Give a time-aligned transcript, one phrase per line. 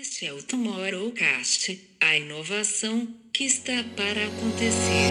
[0.00, 5.08] Este é o Tomorrowcast, a inovação que está para acontecer.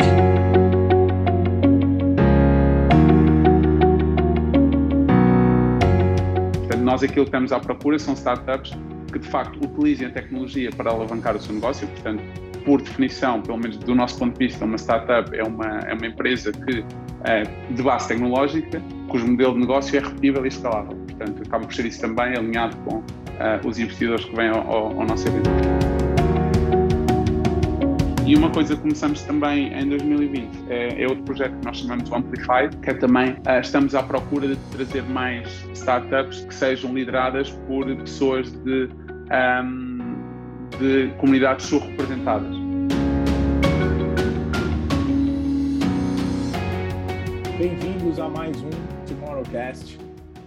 [6.57, 8.71] Portanto, nós aquilo que estamos à procura são startups
[9.11, 12.23] que de facto utilizem a tecnologia para alavancar o seu negócio, portanto,
[12.65, 16.07] por definição, pelo menos do nosso ponto de vista, uma startup é uma, é uma
[16.07, 16.83] empresa que
[17.25, 20.97] é de base tecnológica, cujo modelo de negócio é repetível e escalável.
[20.97, 23.03] Portanto, acaba por ser isso também alinhado com
[23.41, 25.49] uh, os investidores que vêm ao, ao, nosso evento.
[28.25, 32.09] E uma coisa que começamos também em 2020 é, é outro projeto que nós chamamos
[32.09, 36.93] de Amplify, que é também uh, estamos à procura de trazer mais startups que sejam
[36.93, 38.89] lideradas por pessoas de
[39.63, 40.15] um,
[40.79, 42.55] de comunidades subrepresentadas.
[47.57, 48.69] Bem-vindos a mais um
[49.07, 50.00] Tomorrowcast.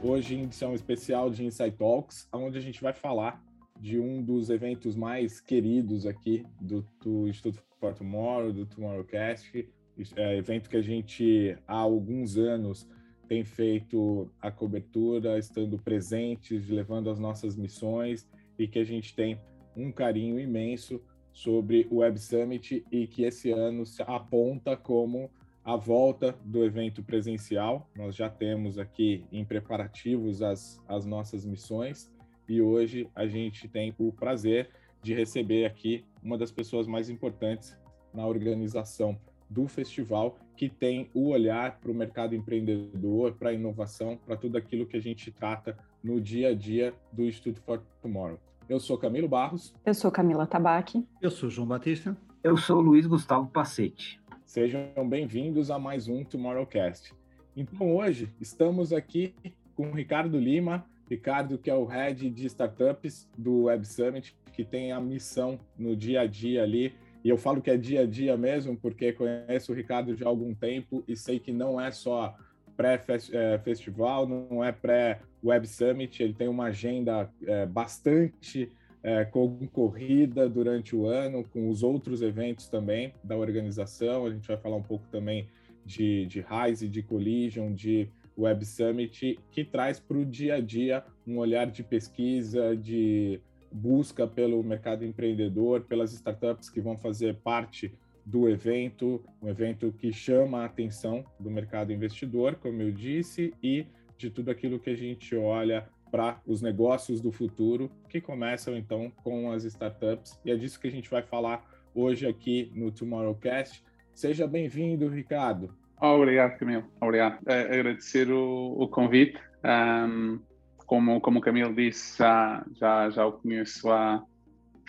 [0.07, 3.43] Hoje, em edição especial de Insight Talks, onde a gente vai falar
[3.81, 9.67] de um dos eventos mais queridos aqui do, do Instituto for Tomorrow, do Tomorrowcast,
[10.15, 12.87] é, evento que a gente há alguns anos
[13.27, 19.41] tem feito a cobertura, estando presentes, levando as nossas missões e que a gente tem
[19.75, 21.01] um carinho imenso
[21.33, 25.31] sobre o Web Summit e que esse ano se aponta como
[25.65, 27.89] a volta do evento presencial.
[27.97, 32.13] Nós já temos aqui em preparativos as, as nossas missões
[32.49, 34.69] e hoje a gente tem o prazer
[35.03, 37.77] de receber aqui uma das pessoas mais importantes
[38.13, 44.19] na organização do festival, que tem o olhar para o mercado empreendedor, para a inovação,
[44.25, 48.39] para tudo aquilo que a gente trata no dia a dia do Instituto for Tomorrow.
[48.69, 49.75] Eu sou Camilo Barros.
[49.85, 51.07] Eu sou Camila Tabaque.
[51.21, 52.17] Eu sou João Batista.
[52.43, 54.21] Eu sou Luiz Gustavo Pacete.
[54.55, 57.13] Sejam bem-vindos a mais um Tomorrowcast.
[57.57, 59.35] Então, hoje estamos aqui
[59.75, 60.87] com o Ricardo Lima.
[61.11, 65.97] Ricardo, que é o head de startups do Web Summit, que tem a missão no
[65.97, 66.95] dia a dia ali.
[67.25, 70.29] E eu falo que é dia a dia mesmo, porque conheço o Ricardo já há
[70.29, 72.37] algum tempo e sei que não é só
[72.77, 78.71] pré-festival, não é pré-Web Summit, ele tem uma agenda é, bastante
[79.05, 84.25] é, concorrida durante o ano, com os outros eventos também da organização.
[84.25, 85.47] A gente vai falar um pouco também
[85.85, 91.05] de, de Rise, de Collision, de Web Summit, que traz para o dia a dia
[91.27, 97.93] um olhar de pesquisa, de busca pelo mercado empreendedor, pelas startups que vão fazer parte
[98.25, 103.85] do evento, um evento que chama a atenção do mercado investidor, como eu disse, e
[104.17, 109.11] de tudo aquilo que a gente olha para os negócios do futuro, que começam então
[109.25, 113.83] com as startups, e é disso que a gente vai falar hoje aqui no Tomorrowcast.
[114.15, 115.75] Seja bem-vindo, Ricardo.
[116.01, 116.85] Obrigado, Camilo.
[117.01, 117.41] Obrigado.
[117.49, 119.41] É, agradecer o, o convite.
[119.65, 120.39] Um,
[120.87, 124.23] como, como o Camilo disse, já, já, já o conheço há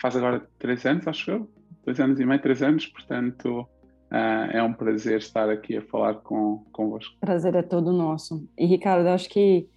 [0.00, 1.50] faz agora três anos, acho eu
[1.84, 3.62] dois anos e meio, três anos, portanto
[4.12, 7.16] uh, é um prazer estar aqui a falar com, convosco.
[7.18, 8.48] Prazer é todo nosso.
[8.56, 9.68] E Ricardo, eu acho que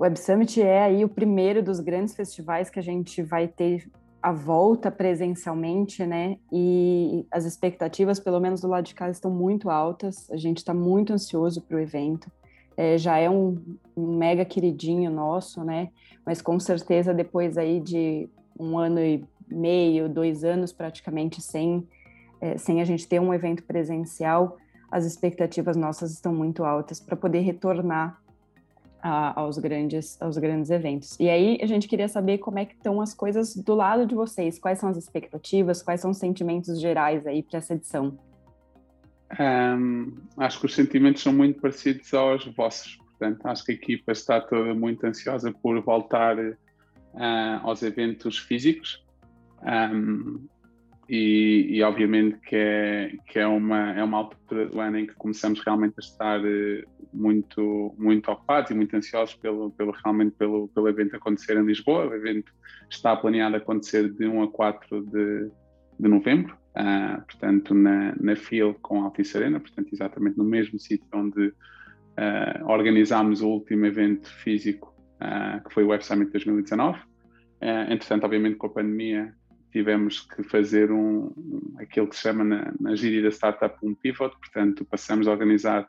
[0.00, 3.86] o Web Summit é aí o primeiro dos grandes festivais que a gente vai ter
[4.22, 6.38] a volta presencialmente, né?
[6.50, 10.26] E as expectativas, pelo menos do lado de cá, estão muito altas.
[10.30, 12.32] A gente está muito ansioso para o evento.
[12.78, 13.62] É, já é um,
[13.94, 15.90] um, mega queridinho nosso, né?
[16.24, 18.26] Mas com certeza depois aí de
[18.58, 21.86] um ano e meio, dois anos praticamente sem,
[22.40, 24.56] é, sem a gente ter um evento presencial,
[24.90, 28.18] as expectativas nossas estão muito altas para poder retornar
[29.02, 31.18] a, aos, grandes, aos grandes eventos.
[31.18, 34.14] E aí a gente queria saber como é que estão as coisas do lado de
[34.14, 38.18] vocês, quais são as expectativas, quais são os sentimentos gerais aí para essa edição.
[39.38, 42.96] Um, acho que os sentimentos são muito parecidos aos vossos.
[42.96, 46.56] Portanto, acho que a equipa está toda muito ansiosa por voltar uh,
[47.62, 49.04] aos eventos físicos.
[49.62, 50.46] Um,
[51.12, 55.14] e, e, obviamente que é, que é, uma, é uma altura do ano em que
[55.14, 60.68] começamos realmente a estar eh, muito, muito ocupados e muito ansiosos pelo, pelo, realmente pelo,
[60.68, 62.06] pelo evento acontecer em Lisboa.
[62.06, 62.52] O evento
[62.88, 65.50] está planeado acontecer de 1 a 4 de,
[65.98, 71.08] de novembro, uh, portanto na, na FIL com Altice Arena, portanto exatamente no mesmo sítio
[71.12, 77.00] onde uh, organizámos o último evento físico, uh, que foi o Web Summit 2019.
[77.00, 79.34] Uh, entretanto, obviamente com a pandemia
[79.70, 81.32] tivemos que fazer um,
[81.78, 85.88] aquilo que se chama na, na gíria da startup um pivot, portanto passamos a organizar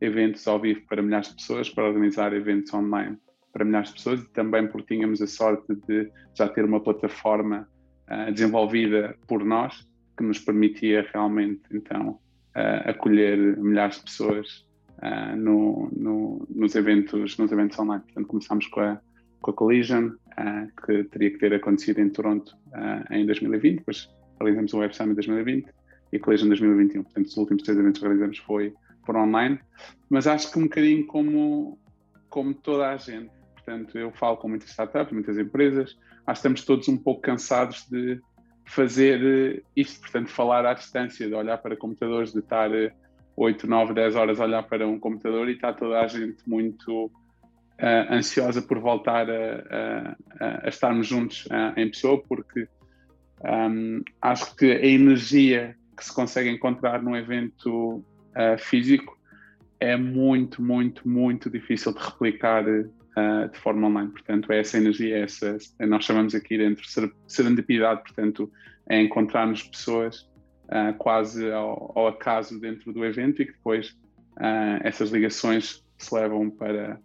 [0.00, 3.18] eventos ao vivo para milhares de pessoas, para organizar eventos online
[3.56, 7.66] para milhares de pessoas e também porque tínhamos a sorte de já ter uma plataforma
[8.06, 14.66] uh, desenvolvida por nós que nos permitia realmente então uh, acolher milhares de pessoas
[14.98, 18.02] uh, no, no, nos eventos nos eventos online.
[18.02, 19.00] Portanto começámos com a
[19.40, 24.08] com a Collision uh, que teria que ter acontecido em Toronto uh, em 2020, depois
[24.38, 25.68] realizamos o Web Summit em 2020
[26.12, 27.02] e a Collision em 2021.
[27.02, 28.74] Portanto, os últimos três eventos que realizamos foi
[29.04, 29.58] por online,
[30.10, 31.78] mas acho que um bocadinho como,
[32.28, 33.30] como toda a gente.
[33.54, 35.96] Portanto, eu falo com muitas startups, muitas empresas,
[36.26, 38.20] acho que estamos todos um pouco cansados de
[38.64, 42.70] fazer isto, portanto, falar à distância, de olhar para computadores, de estar
[43.36, 47.10] 8, 9, 10 horas a olhar para um computador e está toda a gente muito
[47.80, 52.68] uh, ansiosa por voltar a, a, a estarmos juntos uh, em pessoa, porque
[53.44, 57.96] um, acho que a energia que se consegue encontrar num evento
[58.34, 59.16] uh, físico
[59.78, 64.10] é muito, muito, muito difícil de replicar de forma online.
[64.10, 66.82] Portanto, é essa energia, é essa, nós chamamos aqui dentro
[67.26, 68.50] serendipidade, portanto,
[68.88, 70.30] é encontrarmos pessoas
[70.98, 73.94] quase ao, ao, acaso dentro do evento e que depois
[74.82, 76.98] essas ligações se levam para,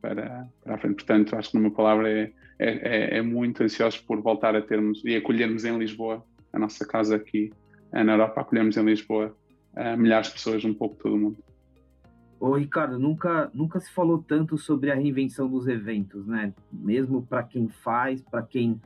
[0.00, 0.96] para, para a frente.
[0.96, 5.02] Portanto, acho que numa palavra é, é, é, é muito ansioso por voltar a termos
[5.04, 7.52] e acolhermos em Lisboa, a nossa casa aqui
[7.92, 9.36] na Europa, acolhemos em Lisboa
[9.98, 11.38] milhares de pessoas, um pouco todo mundo.
[12.40, 16.54] Ô Ricardo, nunca, nunca se falou tanto sobre a reinvenção dos eventos, né?
[16.72, 18.80] Mesmo para quem faz, para quem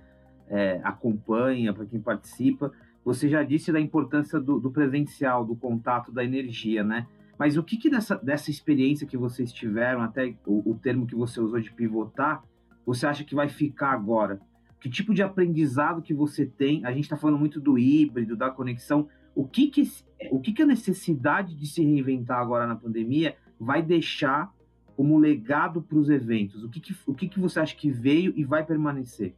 [0.48, 2.72] é, acompanha, para quem participa.
[3.04, 7.06] Você já disse da importância do, do presencial, do contato, da energia, né?
[7.38, 11.14] Mas o que, que dessa, dessa experiência que vocês tiveram, até o, o, termo que
[11.14, 12.42] você usou de pivotar,
[12.86, 14.40] você acha que vai ficar agora?
[14.80, 16.84] Que tipo de aprendizado que você tem?
[16.84, 19.08] A gente está falando muito do híbrido, da conexão.
[19.34, 19.82] O que que,
[20.30, 24.52] o que que a necessidade de se reinventar agora na pandemia vai deixar
[24.96, 26.62] como legado para os eventos?
[26.62, 29.34] O, que, que, o que, que você acha que veio e vai permanecer?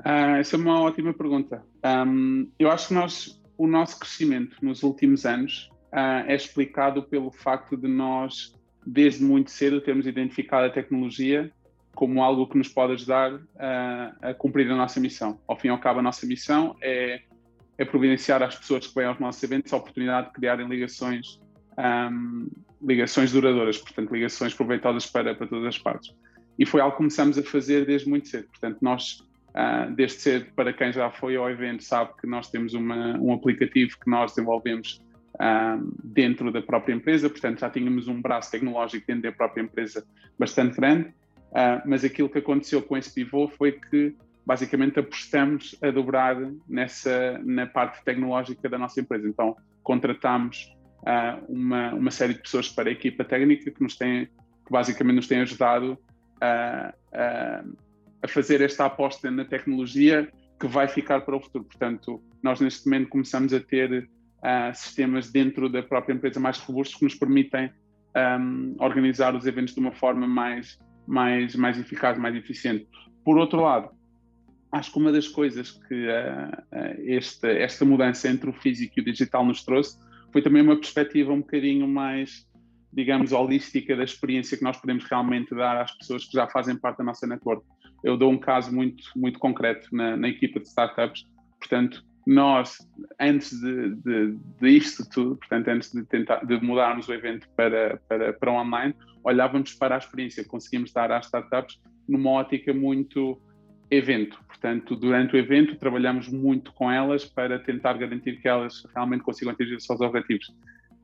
[0.00, 1.64] Uh, essa é uma ótima pergunta.
[2.06, 7.30] Um, eu acho que nós, o nosso crescimento nos últimos anos uh, é explicado pelo
[7.30, 8.54] facto de nós,
[8.86, 11.50] desde muito cedo, termos identificado a tecnologia
[11.98, 13.42] como algo que nos pode ajudar uh,
[14.22, 15.40] a cumprir a nossa missão.
[15.48, 17.22] Ao fim e ao cabo, a nossa missão é,
[17.76, 21.40] é providenciar às pessoas que vêm aos nossos eventos a oportunidade de criarem ligações,
[21.76, 22.48] um,
[22.80, 26.14] ligações duradouras, portanto, ligações proveitosas para, para todas as partes.
[26.56, 28.46] E foi algo que começamos a fazer desde muito cedo.
[28.46, 32.74] Portanto, nós, uh, desde cedo, para quem já foi ao evento, sabe que nós temos
[32.74, 35.02] uma, um aplicativo que nós desenvolvemos
[36.02, 40.04] dentro da própria empresa, portanto já tínhamos um braço tecnológico dentro da própria empresa
[40.38, 41.08] bastante grande,
[41.50, 46.36] uh, mas aquilo que aconteceu com esse pivô foi que basicamente apostamos a dobrar
[46.68, 49.28] nessa na parte tecnológica da nossa empresa.
[49.28, 54.26] Então contratamos uh, uma, uma série de pessoas para a equipa técnica que nos tem
[54.26, 55.98] que basicamente nos tem ajudado
[56.40, 57.64] a, a,
[58.22, 60.28] a fazer esta aposta na tecnologia
[60.60, 61.64] que vai ficar para o futuro.
[61.64, 64.10] Portanto, nós neste momento começamos a ter
[64.42, 67.70] uh, sistemas dentro da própria empresa mais robustos que nos permitem
[68.40, 72.86] um, organizar os eventos de uma forma mais, mais, mais eficaz, mais eficiente.
[73.24, 73.90] Por outro lado,
[74.72, 76.64] acho que uma das coisas que uh,
[77.06, 79.98] esta, esta mudança entre o físico e o digital nos trouxe
[80.32, 82.46] foi também uma perspectiva um bocadinho mais,
[82.92, 86.98] digamos, holística da experiência que nós podemos realmente dar às pessoas que já fazem parte
[86.98, 87.64] da nossa network.
[88.04, 91.26] Eu dou um caso muito, muito concreto na, na equipa de startups,
[91.58, 92.76] portanto, nós,
[93.18, 97.98] antes de, de, de, isto tudo, portanto, antes de, tentar, de mudarmos o evento para,
[98.06, 98.94] para, para online,
[99.24, 103.40] olhávamos para a experiência conseguimos dar às startups numa ótica muito
[103.90, 104.38] evento.
[104.46, 109.54] Portanto, durante o evento, trabalhamos muito com elas para tentar garantir que elas realmente consigam
[109.54, 110.54] atingir os seus objetivos.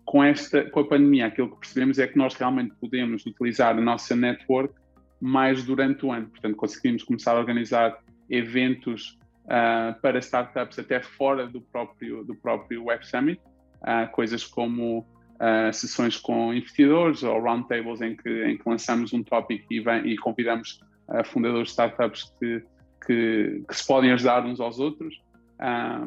[0.05, 3.81] Com, esta, com a pandemia, aquilo que percebemos é que nós realmente podemos utilizar a
[3.81, 4.75] nossa network
[5.19, 6.29] mais durante o ano.
[6.29, 12.85] Portanto, conseguimos começar a organizar eventos uh, para startups até fora do próprio, do próprio
[12.85, 13.41] Web Summit,
[13.83, 19.23] uh, coisas como uh, sessões com investidores ou roundtables em que, em que lançamos um
[19.23, 20.81] tópico e, e convidamos
[21.27, 22.63] fundadores de startups que,
[23.07, 25.23] que, que, se podem ajudar uns aos outros.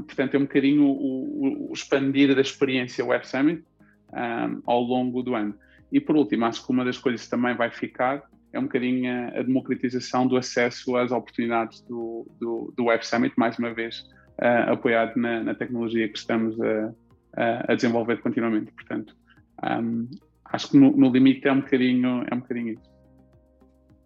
[0.08, 3.64] portanto, é um bocadinho o, o, expandir da experiência Web Summit
[4.12, 5.54] um, ao longo do ano.
[5.92, 8.24] E por último, acho que uma das coisas que também vai ficar
[8.58, 13.58] é um bocadinho a, democratização do acesso às oportunidades do, do, do Web Summit, mais
[13.58, 14.00] uma vez
[14.42, 16.94] uh, apoiado na, na, tecnologia que estamos a,
[17.36, 18.72] a, a desenvolver continuamente.
[18.72, 19.16] Portanto,
[19.64, 20.10] um,
[20.46, 22.97] acho que no, no, limite é um bocadinho, é um bocadinho isso.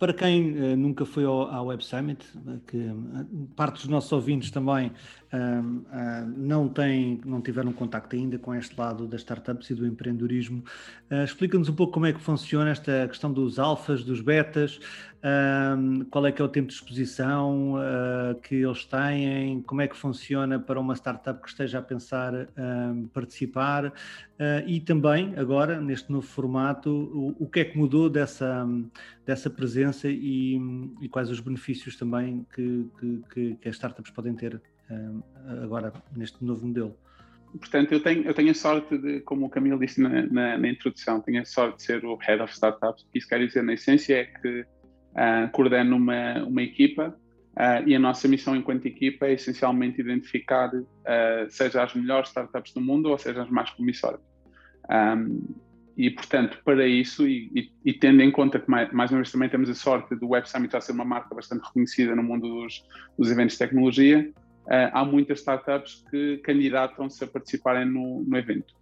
[0.01, 4.11] Para quem uh, nunca foi ao, ao Web Summit, eh, que uh, parte dos nossos
[4.11, 9.75] ouvintes também uh, não, têm, não tiveram contacto ainda com este lado das startups e
[9.75, 10.63] do empreendedorismo,
[11.23, 14.79] explica-nos um pouco como é que funciona esta questão dos alfas, dos betas,
[15.23, 19.87] um, qual é que é o tempo de exposição uh, que eles têm, como é
[19.87, 23.93] que funciona para uma startup que esteja a pensar um, participar uh,
[24.65, 28.67] e também agora neste novo formato o, o, que é que mudou dessa,
[29.25, 30.59] dessa presença e,
[30.99, 34.59] e quais os benefícios também que, que, que, as startups podem ter
[34.89, 35.21] um,
[35.63, 36.97] agora neste novo modelo.
[37.59, 40.69] Portanto, eu tenho, eu tenho a sorte de, como o Camilo disse na, na, na
[40.69, 43.05] introdução, tenho a sorte de ser o Head of Startups.
[43.13, 44.65] Isso quer dizer, na essência, é que
[45.11, 47.15] uh, coordeno uma, uma equipa
[47.57, 52.73] uh, e a nossa missão enquanto equipa é essencialmente identificar uh, seja as melhores startups
[52.73, 54.19] do mundo ou seja as mais promissoras.
[54.89, 55.41] Um,
[55.97, 59.31] e, portanto, para isso, e, e, e, tendo em conta que, mais, mais uma vez,
[59.31, 62.47] também temos a sorte do Web Summit já ser uma marca bastante reconhecida no mundo
[62.47, 62.83] dos,
[63.17, 64.31] dos eventos de tecnologia,
[64.65, 68.73] uh, há muitas startups que candidatam-se a participarem no, no evento.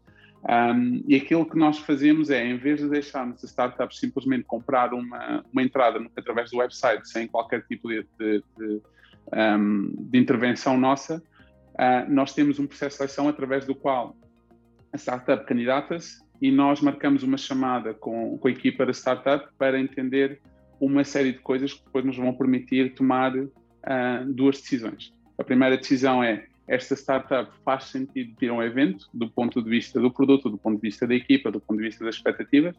[0.47, 4.93] Um, e aquilo que nós fazemos é, em vez de deixarmos as startups simplesmente comprar
[4.93, 8.81] uma, uma entrada através do website sem qualquer tipo de, de, de,
[9.33, 14.15] um, de intervenção nossa, uh, nós temos um processo de seleção através do qual
[14.93, 19.77] a startup candidata-se e nós marcamos uma chamada com, com a equipa da startup para
[19.77, 20.39] entender
[20.79, 23.49] uma série de coisas que depois nos vão permitir tomar uh,
[24.25, 25.13] duas decisões.
[25.37, 29.99] A primeira decisão é esta startup faz sentido ter um evento do ponto de vista
[29.99, 32.77] do produto, do ponto de vista da equipa, do ponto de vista das expectativas.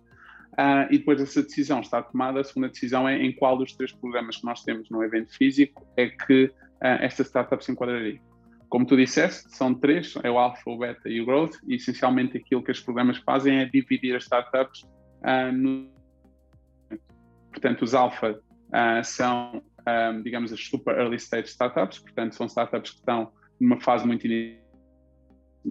[0.52, 3.92] Uh, e depois dessa decisão está tomada, a segunda decisão é em qual dos três
[3.92, 6.52] programas que nós temos no evento físico é que uh,
[7.00, 8.20] esta startup se enquadraria.
[8.68, 12.36] Como tu disseste, são três, é o Alpha, o Beta e o Growth, e essencialmente
[12.36, 15.90] aquilo que os programas fazem é dividir as startups uh, no...
[17.50, 18.40] Portanto, os Alpha
[19.02, 19.60] são,
[20.22, 24.26] digamos, as super early stage startups, portanto, são startups que estão numa fase muito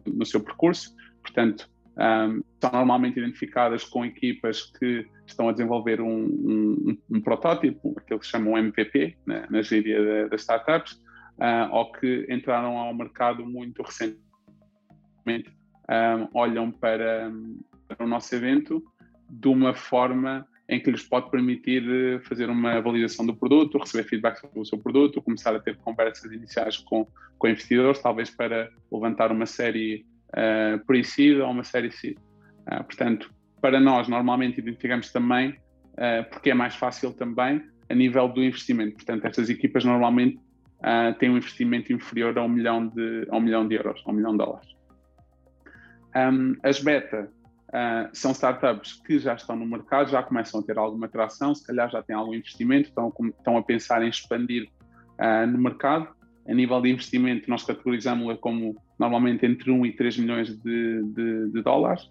[0.06, 6.26] no seu percurso, portanto, um, são normalmente identificadas com equipas que estão a desenvolver um,
[6.26, 11.72] um, um protótipo, aquilo que se chama um MVP, né, na gíria das startups, uh,
[11.72, 15.58] ou que entraram ao mercado muito recentemente,
[16.34, 17.32] olham para,
[17.88, 18.84] para o nosso evento
[19.30, 24.04] de uma forma em que lhes pode permitir eh, fazer uma validação do produto, receber
[24.04, 27.08] feedback sobre o seu produto, começar a ter conversas iniciais com,
[27.40, 32.18] com investidores, talvez para levantar uma série uh, pre-seed ou uma série seed.
[32.72, 38.28] Uh, portanto, para nós, normalmente identificamos também, uh, porque é mais fácil também, a nível
[38.28, 38.98] do investimento.
[38.98, 40.38] Portanto, estas equipas normalmente
[40.82, 44.12] uh, têm um investimento inferior a um milhão de, a um milhão de euros, a
[44.12, 44.70] um milhão de dólares.
[46.16, 47.32] Um, as beta
[47.70, 51.66] Uh, são startups que já estão no mercado, já começam a ter alguma atração, se
[51.66, 54.68] calhar já têm algum investimento, estão, estão a pensar em expandir
[55.20, 56.08] uh, no mercado.
[56.48, 61.52] A nível de investimento, nós categorizamos-la como normalmente entre 1 e 3 milhões de, de,
[61.52, 62.10] de dólares.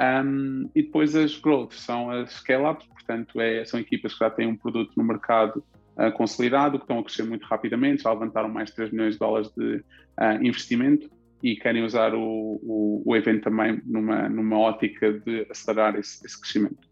[0.00, 4.46] Um, e depois as growth são as scale-ups, portanto, é, são equipas que já têm
[4.46, 5.62] um produto no mercado
[5.98, 9.20] uh, consolidado, que estão a crescer muito rapidamente, já levantaram mais de 3 milhões de
[9.20, 9.84] dólares de
[10.40, 11.10] investimento
[11.42, 12.20] e querem usar o,
[12.62, 16.88] o, o evento também numa, numa ótica de acelerar esse, esse crescimento.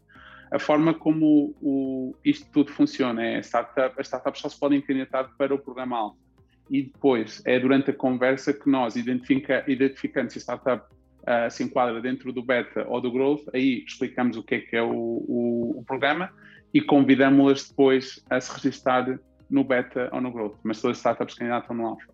[0.51, 5.23] A forma como o, isto tudo funciona é startup, as startups só se podem candidatar
[5.37, 6.23] para o programa alto
[6.69, 10.85] e depois é durante a conversa que nós identifica, identificando se a startup
[11.21, 14.75] uh, se enquadra dentro do beta ou do growth, aí explicamos o que é que
[14.75, 16.29] é o, o, o programa
[16.73, 19.19] e convidamos-las depois a se registrar
[19.49, 22.12] no beta ou no growth, mas todas as startups candidatam no alfa.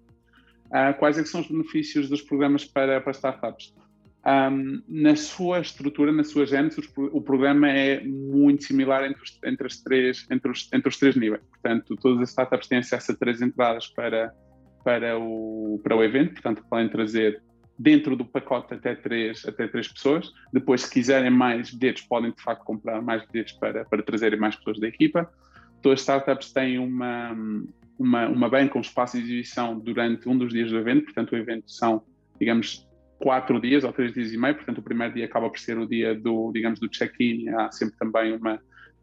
[0.70, 3.74] Uh, quais é são os benefícios dos programas para, para startups?
[4.26, 9.68] Um, na sua estrutura, na sua gênese, o programa é muito similar entre os, entre,
[9.68, 11.42] as três, entre, os, entre os três níveis.
[11.50, 14.34] Portanto, todas as startups têm acesso a três entradas para,
[14.84, 17.42] para, o, para o evento, portanto, podem trazer
[17.78, 20.32] dentro do pacote até três, até três pessoas.
[20.52, 24.56] Depois, se quiserem mais bilhetes, podem de facto comprar mais bilhetes para, para trazerem mais
[24.58, 25.32] pessoas da equipa.
[25.82, 27.34] Todas as startups têm uma,
[28.00, 31.38] uma, uma banca, um espaço de exibição durante um dos dias do evento, portanto o
[31.38, 32.02] evento são,
[32.40, 32.88] digamos,
[33.20, 35.86] quatro dias ou três dias e meio, portanto o primeiro dia acaba por ser o
[35.86, 38.58] dia do, digamos, do check-in, há sempre também uma,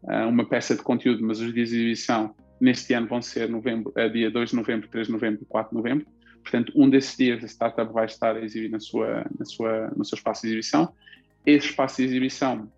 [0.09, 3.93] eh, uma peça de conteúdo, mas os dias de exibição neste ano vão ser novembro,
[3.95, 6.07] eh, dia 2 de novembro, 3 de novembro e 4 de novembro,
[6.41, 10.03] portanto um desses dias a startup vai estar a exibir na sua, na sua, no
[10.03, 10.91] seu espaço de exibição,
[11.45, 12.71] esse espaço de exibição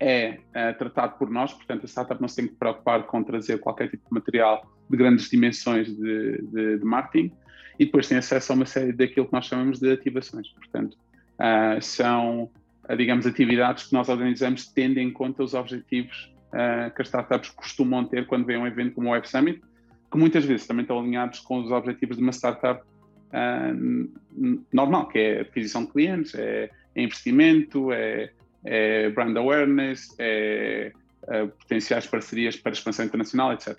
[0.00, 3.58] é, é tratado por nós, portanto a startup não se tem que preocupar com trazer
[3.58, 7.32] qualquer tipo de material de grandes dimensões de, de, de marketing
[7.78, 10.48] e depois tem acesso a uma série daquilo que nós chamamos de ativações.
[10.48, 12.50] Portanto, uh, são,
[12.88, 17.50] uh, digamos, atividades que nós organizamos tendo em conta os objetivos uh, que as startups
[17.50, 19.60] costumam ter quando vêm a um evento como o Web Summit,
[20.10, 22.82] que muitas vezes também estão alinhados com os objetivos de uma startup
[24.72, 28.30] normal, que é aquisição de clientes, é, é investimento, é,
[28.64, 30.92] é brand awareness, é
[31.24, 33.76] uh, potenciais parcerias para expansão internacional, etc.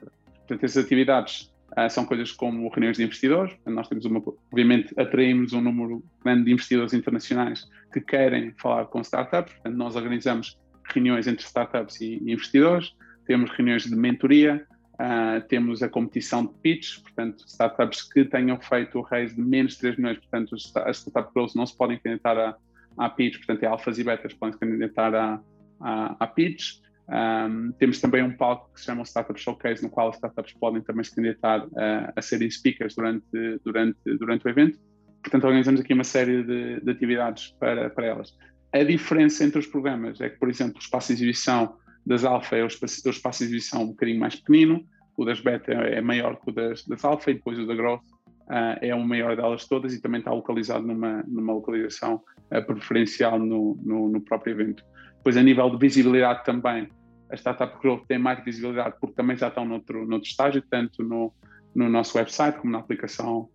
[0.48, 3.56] Portanto, essas atividades uh, são coisas como reuniões de investidores.
[3.66, 9.02] Nós temos uma, obviamente, atraímos um número grande de investidores internacionais que querem falar com
[9.02, 9.54] startups.
[9.54, 12.96] Portanto, nós organizamos reuniões entre startups e, investidores.
[13.26, 14.66] Temos reuniões de mentoria.
[14.94, 19.74] Uh, temos a competição de pitch, portanto, startups que tenham feito o raise de menos
[19.74, 22.58] de 3 milhões, portanto, as startup growth não se podem candidatar a,
[22.98, 25.40] a pitch, portanto, é alfas e betas podem se candidatar a,
[25.80, 26.80] a, a pitch.
[27.10, 30.82] Um, temos também um palco que se chama Startup Showcase, no qual as startups podem
[30.82, 33.26] também se candidatar a, a serem speakers durante,
[33.64, 34.78] durante, durante o evento.
[35.22, 38.36] Portanto, organizamos aqui uma série de, de atividades para, para elas.
[38.74, 42.56] A diferença entre os programas é que, por exemplo, o espaço de exibição das alfa
[42.56, 44.86] é o espaço, o espaço de exibição um bocadinho mais pequenino,
[45.18, 48.04] o das beta é maior que o das, das alfa e depois o da growth
[48.48, 52.22] uh, é o maior delas todas e também está localizado numa, numa localização
[52.52, 54.84] uh, preferencial no, no, no próprio evento.
[55.28, 56.88] Depois, a nível de visibilidade também,
[57.30, 61.34] a Startup Growth tem mais visibilidade porque também já estão noutro, noutro estágio, tanto no,
[61.76, 63.50] no nosso website como na aplicação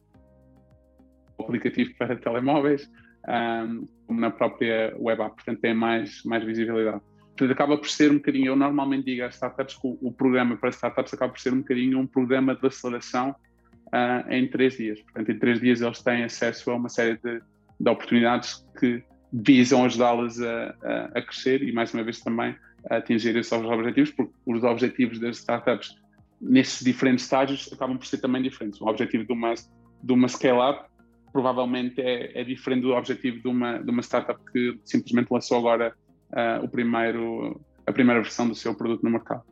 [1.38, 2.86] aplicativo para telemóveis,
[3.26, 7.00] um, como na própria web app, portanto tem mais, mais visibilidade.
[7.28, 10.58] Portanto, acaba por ser um bocadinho, eu normalmente digo às startups que o, o programa
[10.58, 15.00] para startups acaba por ser um bocadinho um programa de aceleração uh, em três dias.
[15.00, 17.40] Portanto, em três dias eles têm acesso a uma série de,
[17.80, 19.02] de oportunidades que
[19.32, 22.54] visam ajudá-las a, a, a, crescer e, mais uma vez, também
[22.90, 25.96] a atingir esses objetivos, porque os objetivos das startups
[26.40, 28.80] nesses diferentes estágios acabam por ser também diferentes.
[28.80, 30.90] O objetivo de uma, de uma scale-up
[31.32, 35.94] provavelmente é, é, diferente do objetivo de uma, de uma startup que simplesmente lançou agora
[36.30, 39.42] uh, o primeiro, a primeira versão do seu produto no mercado.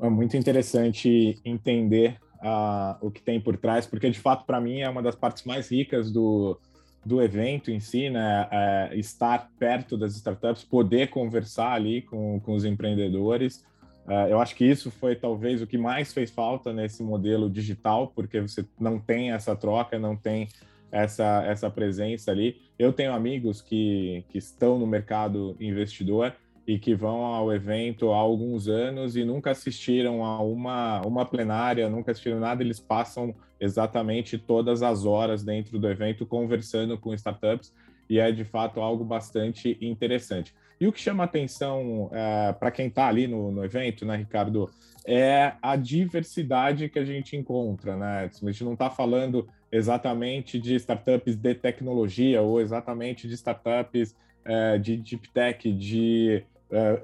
[0.00, 4.80] É muito interessante entender uh, o que tem por trás, porque de fato para mim
[4.80, 6.58] é uma das partes mais ricas do,
[7.06, 8.48] do evento em si, né?
[8.50, 13.64] É, estar perto das startups, poder conversar ali com, com os empreendedores.
[14.08, 18.08] É, eu acho que isso foi talvez o que mais fez falta nesse modelo digital,
[18.08, 20.48] porque você não tem essa troca, não tem
[20.90, 22.56] essa, essa presença ali.
[22.76, 26.34] Eu tenho amigos que, que estão no mercado investidor
[26.66, 31.88] e que vão ao evento há alguns anos e nunca assistiram a uma, uma plenária,
[31.88, 37.72] nunca assistiram nada, eles passam exatamente todas as horas dentro do evento conversando com startups
[38.10, 40.54] e é de fato algo bastante interessante.
[40.80, 44.68] E o que chama atenção é, para quem está ali no, no, evento, né, Ricardo,
[45.06, 48.30] é a diversidade que a gente encontra, né?
[48.42, 54.14] A gente não está falando exatamente de startups de tecnologia ou exatamente de startups
[54.44, 57.00] é, de deep tech, de é,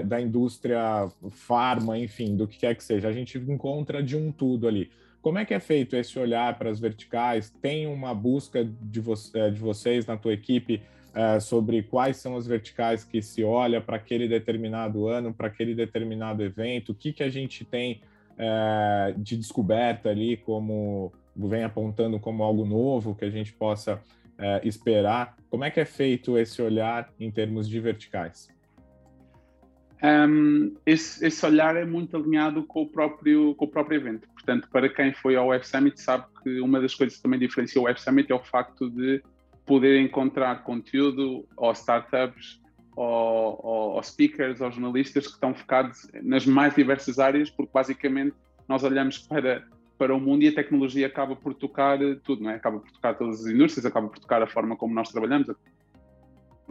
[0.00, 3.08] é, da indústria farma, enfim, do que quer que seja.
[3.08, 4.90] A gente encontra de um tudo ali.
[5.22, 7.50] Como é que é feito esse olhar para as verticais?
[7.62, 10.82] Tem uma busca de, vo é, de vocês na tua equipe
[11.14, 15.74] é, sobre quais são as verticais que se olha para aquele determinado ano, para aquele
[15.74, 16.92] determinado evento?
[16.92, 18.02] O que, que a gente tem
[18.36, 24.00] é, de descoberta ali, como vem apontando como algo novo que a gente possa
[24.38, 25.36] é, esperar?
[25.48, 28.54] Como é que é feito esse olhar em termos de verticais?
[30.02, 34.28] Um, esse, esse, olhar é muito alinhado com o, próprio, com o próprio evento.
[34.28, 37.80] Portanto, para quem foi ao Web Summit, sabe que uma das coisas que também diferencia
[37.80, 39.22] o Web Summit é o facto de
[39.64, 42.60] poder encontrar conteúdo ou startups,
[42.94, 48.34] ou, ou, ou speakers, ou jornalistas que estão focados nas mais diversas áreas, porque basicamente
[48.68, 49.66] nós olhamos para,
[49.98, 52.54] para o mundo e a tecnologia acaba por tocar tudo, não é?
[52.54, 55.50] Acaba por tocar todas as indústrias, acaba por tocar a forma como nós trabalhamos,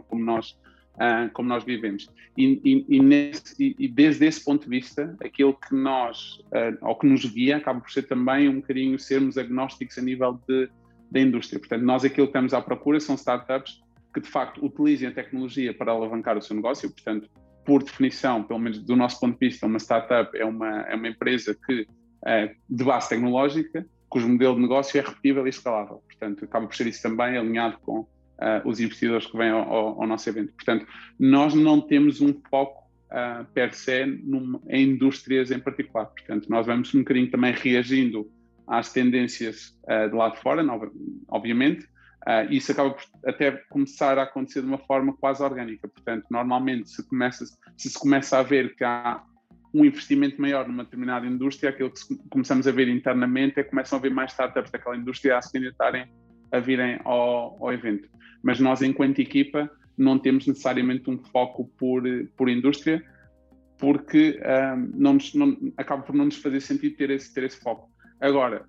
[0.08, 0.58] como nós
[0.96, 2.08] uh, como nós vivemos.
[2.36, 6.96] E, e, e, nesse, e, desde esse ponto de vista, aquilo que nós, uh, ou
[6.96, 10.68] que nos guia, acaba por ser também um bocadinho sermos agnósticos a nível de,
[11.10, 11.58] da indústria.
[11.58, 13.82] Portanto, nós aquilo que estamos à procura são startups
[14.12, 17.28] que de facto utilizem a tecnologia para alavancar o seu negócio, portanto,
[17.66, 21.08] por definição, pelo menos do nosso ponto de vista, uma startup é uma, é uma
[21.08, 21.86] empresa que
[22.24, 26.02] é de base tecnológica, cujo modelo de negócio é repetível e escalável.
[26.06, 28.06] Portanto, acaba por ser isso também alinhado com
[28.38, 30.52] uh, os investidores que vêm ao, ao, nosso evento.
[30.54, 30.86] Portanto,
[31.18, 34.04] nós não temos um foco uh, per se
[34.68, 36.06] em indústrias em particular.
[36.06, 38.30] Portanto, nós vamos um bocadinho também reagindo
[38.66, 40.64] às tendências uh, de lá de fora,
[41.28, 41.84] obviamente,
[42.26, 45.88] uh, isso acaba por até começar a acontecer de uma forma quase orgânica.
[45.88, 47.44] Portanto, normalmente, se, começa,
[47.76, 49.22] se se começa a ver que há
[49.72, 53.98] um investimento maior numa determinada indústria, aquilo que começamos a ver internamente é que começam
[53.98, 56.06] a haver mais startups daquela indústria a se candidatarem
[56.52, 58.08] a virem ao, ao evento
[58.46, 62.04] mas nós, enquanto equipa, não temos necessariamente um foco por,
[62.36, 63.04] por indústria,
[63.76, 67.60] porque um, não, nos, não acaba por não nos fazer sentido ter esse, ter esse
[67.60, 67.90] foco.
[68.20, 68.64] Agora,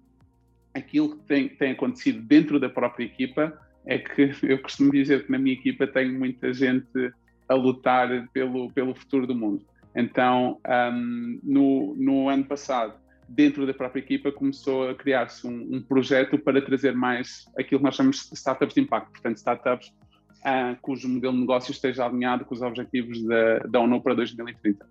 [0.73, 5.31] aquilo que tem, tem acontecido dentro da própria equipa é que eu costumo dizer que
[5.31, 7.13] na minha equipa tenho muita gente
[7.47, 9.63] a lutar pelo, pelo futuro do mundo.
[9.95, 12.95] Então, um, no, no ano passado,
[13.27, 17.85] dentro da própria equipa, começou a criar-se um, um, projeto para trazer mais aquilo que
[17.85, 19.91] nós chamamos de startups de impacto, portanto, startups
[20.39, 24.85] uh, cujo modelo de negócio esteja alinhado com os objetivos da, da ONU para 2030.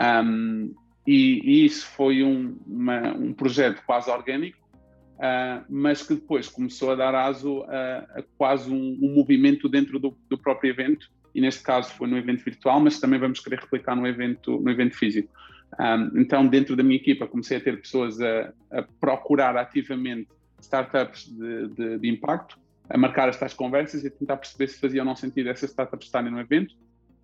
[0.00, 0.74] Um,
[1.06, 4.58] e, e, isso foi um, uma, um projeto quase orgânico,
[5.16, 9.98] uh, mas que depois começou a dar aso a, a quase um, um, movimento dentro
[9.98, 13.60] do, do, próprio evento, e neste caso foi no evento virtual, mas também vamos querer
[13.60, 15.32] replicar no evento, no evento físico.
[15.78, 20.28] Um, então, dentro da minha equipa, comecei a ter pessoas a, a procurar ativamente
[20.60, 25.00] startups de, de, de, impacto, a marcar estas conversas e a tentar perceber se fazia
[25.00, 26.74] ou não sentido essas startups estarem no evento.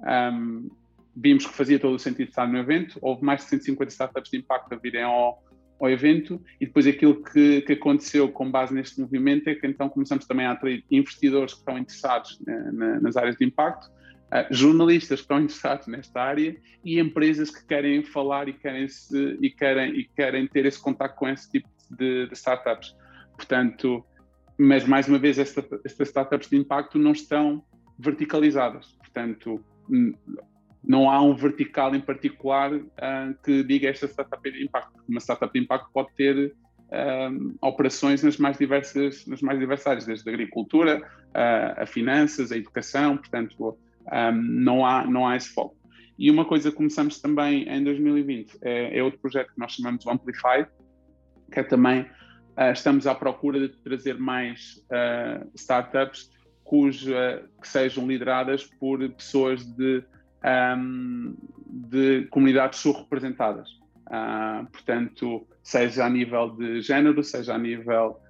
[0.01, 0.71] Um,
[1.15, 2.99] vimos que fazia todo o sentido estar no evento.
[3.03, 5.43] Houve mais de 150 startups de impacto a virem ao,
[5.81, 9.89] ao evento e depois aquilo que, que, aconteceu com base neste movimento é que então
[9.89, 13.91] começamos também a atrair investidores que estão interessados na, nas áreas de impacto
[14.33, 19.39] uh, jornalistas que estão interessados nesta área e empresas que querem falar e querem, se,
[19.41, 22.95] e querem, e querem ter esse contato com esse tipo de, de startups.
[23.37, 24.05] Portanto,
[24.59, 27.63] mas mais uma vez, esta, estas startups de impacto não estão
[27.99, 28.97] verticalizadas.
[28.99, 29.63] Portanto,
[30.83, 32.85] não há um vertical em particular uh,
[33.45, 34.93] que diga esta startup de impacto.
[35.09, 36.55] Uma startup de impacto pode ter
[37.33, 42.53] um, operações nas mais diversas nas mais diversas áreas, desde a agricultura, uh, a finanças,
[42.53, 43.77] a educação, portanto
[44.13, 45.77] um, não, há, não há esse foco.
[46.19, 50.03] E uma coisa que começamos também em 2020 é, é outro projeto que nós chamamos
[50.03, 50.67] de Amplify,
[51.53, 56.31] que é também uh, estamos à procura de trazer mais uh, startups
[56.65, 60.03] cuja, que sejam lideradas por pessoas de,
[60.77, 61.37] um,
[61.69, 63.69] de comunidades subrepresentadas.
[64.09, 68.21] Uh, portanto, seja a nível de género, seja a nível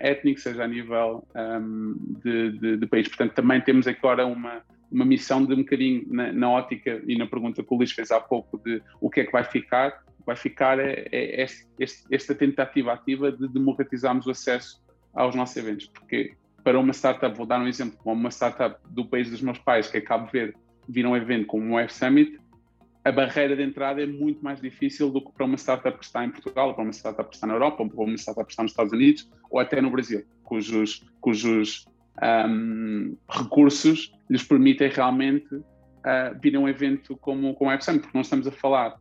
[0.00, 3.08] étnico, seja a nível um, de, de, de, país.
[3.08, 4.60] Portanto, também temos agora uma,
[4.92, 8.10] uma missão de um bocadinho na, na, ótica e na pergunta que o Luís fez
[8.10, 11.46] há pouco de o que é que vai ficar, vai ficar é, é
[11.78, 14.82] este, esta tentativa ativa de democratizarmos o acesso
[15.14, 19.04] aos nossos eventos, porque para uma startup, vou dar um exemplo, como uma startup do
[19.04, 20.54] país dos meus pais, que é Cabo Verde,
[20.88, 22.38] vir um evento como o Web Summit,
[23.04, 26.24] a barreira de entrada é muito mais difícil do que para uma startup que está
[26.24, 28.72] em Portugal, para uma startup que está na Europa, para uma startup que está nos
[28.72, 31.86] Estados Unidos, ou até no Brasil, cujos, cujos
[32.20, 38.18] um, recursos lhes permitem realmente uh, vir a um evento como, como Web Summit, porque
[38.18, 38.96] nós estamos a falar.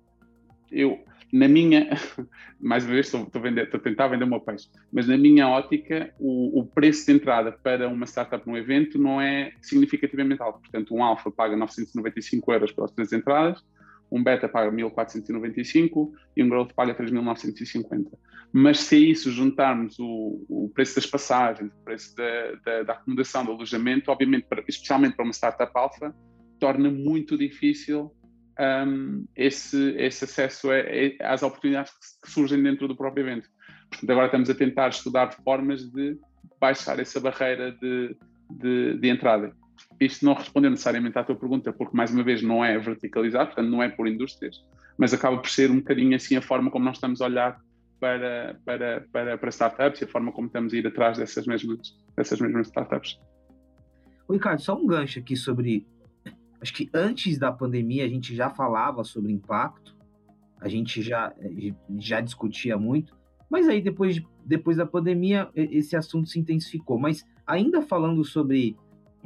[0.72, 1.90] Eu, na minha,
[2.60, 5.08] mais uma vez estou, estou, a, vender, estou a tentar vender o meu peixe, mas
[5.08, 9.54] na minha ótica, o, o, preço de entrada para uma startup num evento não é
[9.62, 10.60] significativamente alto.
[10.60, 13.64] Portanto, um alfa paga 995 euros pelas três entradas,
[14.12, 18.12] um beta paga 1495 e um growth paga 3950.
[18.52, 22.94] Mas se a isso juntarmos o, o preço das passagens, o preço da, da, da
[22.94, 26.14] acomodação, do alojamento, obviamente, para, especialmente para uma startup alfa,
[26.60, 28.12] torna muito difícil
[28.60, 31.94] um, esse, esse acesso a, a, às oportunidades
[32.24, 33.50] que, surgem dentro do próprio evento.
[33.90, 36.18] Portanto, agora estamos a tentar estudar formas de
[36.60, 38.16] baixar essa barreira de,
[38.50, 39.56] de, de entrada
[40.00, 43.70] isto não respondeu necessariamente à tua pergunta, porque mais uma vez não é verticalizado, portanto
[43.70, 44.64] não é por indústrias,
[44.98, 47.60] mas acaba por ser um bocadinho assim a forma como nós estamos a olhar
[48.00, 51.96] para, para, para, para startups e a forma como estamos a ir atrás dessas mesmas,
[52.16, 53.20] dessas mesmas startups.
[54.28, 55.86] O Ricardo, só um gancho aqui sobre.
[56.60, 59.96] Acho que antes da pandemia a gente já falava sobre impacto,
[60.60, 61.34] a gente já,
[61.98, 63.16] já discutia muito,
[63.50, 66.98] mas aí depois, depois da pandemia esse assunto se intensificou.
[66.98, 68.78] Mas ainda falando sobre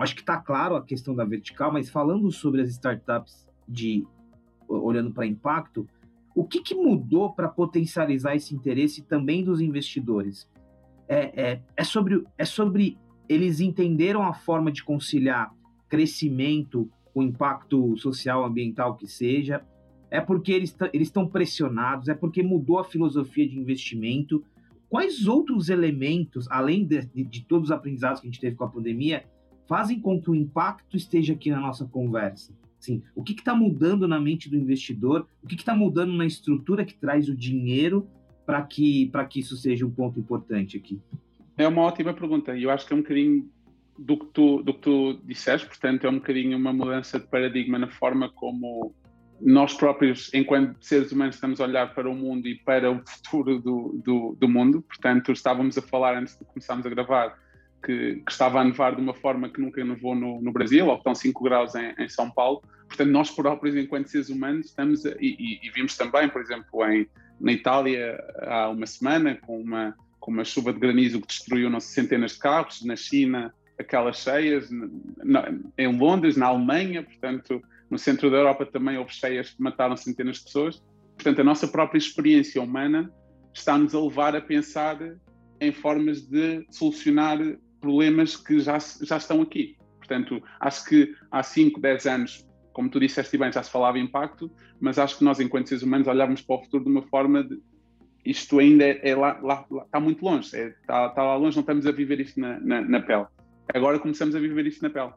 [0.03, 4.05] acho que está claro a questão da vertical, mas falando sobre as startups de
[4.67, 5.87] olhando para impacto,
[6.35, 10.49] o que, que mudou para potencializar esse interesse também dos investidores?
[11.07, 12.97] É, é, é, sobre, é sobre
[13.29, 15.53] eles entenderam a forma de conciliar
[15.87, 19.63] crescimento com impacto social, ambiental que seja,
[20.11, 24.43] é porque eles estão pressionados, é porque mudou a filosofia de investimento.
[24.89, 28.65] Quais outros elementos, além de, de, de todos os aprendizados que a gente teve com
[28.65, 29.25] a pandemia,
[29.67, 32.53] fazem com que o impacto esteja aqui na nossa conversa.
[32.79, 35.27] Sim, o que está mudando na mente do investidor?
[35.43, 38.07] O que está mudando na estrutura que traz o dinheiro
[38.45, 41.01] para que, que isso seja um ponto importante aqui?
[41.57, 43.49] É uma ótima pergunta e eu acho que é um bocadinho
[43.97, 47.79] do que, tu, do que tu disseste, portanto, é um bocadinho uma mudança de paradigma
[47.79, 48.93] na forma como
[49.41, 53.59] nós próprios, enquanto seres humanos, estamos a olhar para o mundo e para o futuro
[53.59, 54.81] do, do, do mundo.
[54.81, 57.37] Portanto, estávamos a falar antes de começarmos a gravar
[57.85, 60.93] que, que, estava a nevar de uma forma que nunca nevou no, no Brasil, ou
[60.93, 62.63] que estão 5 graus em, em, São Paulo.
[62.87, 67.07] Portanto, nós próprios, enquanto seres humanos, estamos a, e, e, vimos também, por exemplo, em,
[67.39, 71.79] na Itália há uma semana, com uma, com uma chuva de granizo que destruiu não,
[71.79, 74.69] centenas de carros, na China aquelas cheias,
[75.23, 79.97] na, em Londres, na Alemanha, portanto, no centro da Europa também houve cheias que mataram
[79.97, 80.81] centenas de pessoas.
[81.15, 83.11] Portanto, a nossa própria experiência humana
[83.53, 84.97] está-nos a levar a pensar
[85.59, 87.37] em formas de solucionar
[87.85, 89.77] problemas que já, já estão aqui.
[89.99, 94.51] Portanto, acho que há 5, 10 anos, como tu disseste bem, já se falava impacto,
[94.79, 97.61] mas acho que nós, enquanto seres humanos, olhávamos para o futuro de uma forma de
[98.25, 101.55] isto ainda é, é lá, lá, lá, está muito longe, é, está, está, lá longe,
[101.55, 103.27] não estamos a viver isto na, na, na, pele.
[103.71, 105.11] Agora começamos a viver isto na pele.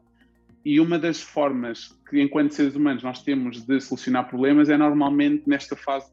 [0.63, 5.43] E uma das formas que, enquanto seres humanos, nós temos de solucionar problemas é normalmente
[5.47, 6.11] nesta fase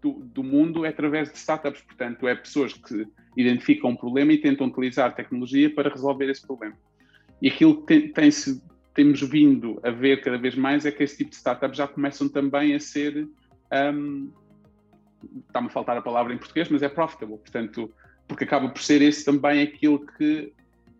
[0.00, 1.82] do, do mundo é através de startups.
[1.82, 6.76] Portanto, é pessoas que identificam um problema e tentam utilizar tecnologia para resolver esse problema.
[7.40, 8.62] E aquilo que tem, -se,
[8.94, 12.28] temos vindo a ver cada vez mais é que esse tipo de startups já começam
[12.28, 13.28] também a ser.
[13.72, 14.30] Um,
[15.46, 17.36] Está-me a faltar a palavra em português, mas é profitable.
[17.36, 17.92] Portanto,
[18.26, 20.50] porque acaba por ser esse também aquilo que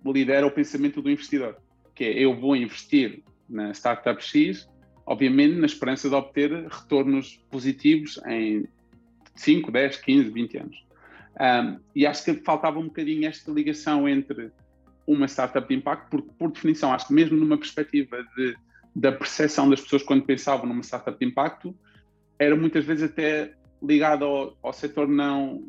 [0.04, 1.56] lidera o pensamento do investidor,
[1.94, 4.68] que é eu vou investir na startup X,
[5.06, 8.68] obviamente na esperança de obter retornos positivos em
[9.40, 10.84] 5, 10, 15, 20 anos.
[11.40, 14.52] Um, e acho que faltava um bocadinho esta ligação entre
[15.06, 18.56] uma startup de impacto, porque, por definição, acho que mesmo numa perspectiva de,
[18.94, 21.74] da percepção das pessoas quando pensavam numa startup de impacto,
[22.38, 25.64] era muitas vezes até ligado ao, ao setor não,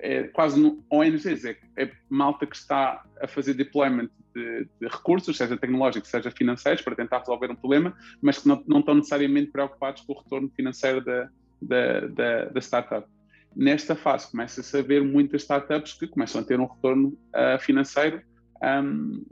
[0.00, 5.36] é quase no, ONGs, é, é malta que está a fazer deployment de, de, recursos,
[5.36, 9.52] seja tecnológicos, seja financeiros, para tentar resolver um problema, mas que não, não estão necessariamente
[9.52, 13.06] preocupados com o retorno financeiro da, da, da, da startup.
[13.54, 18.20] Nesta fase, começa-se a ver muitas startups que começam a ter um retorno uh, financeiro
[18.62, 19.24] um,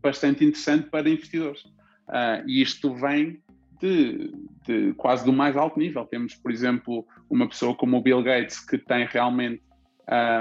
[0.00, 1.62] bastante interessante para investidores.
[2.08, 3.42] Uh, e isto vem
[3.80, 4.32] de,
[4.66, 6.04] de, quase do mais alto nível.
[6.06, 9.62] Temos, por exemplo, uma pessoa como o Bill Gates que tem realmente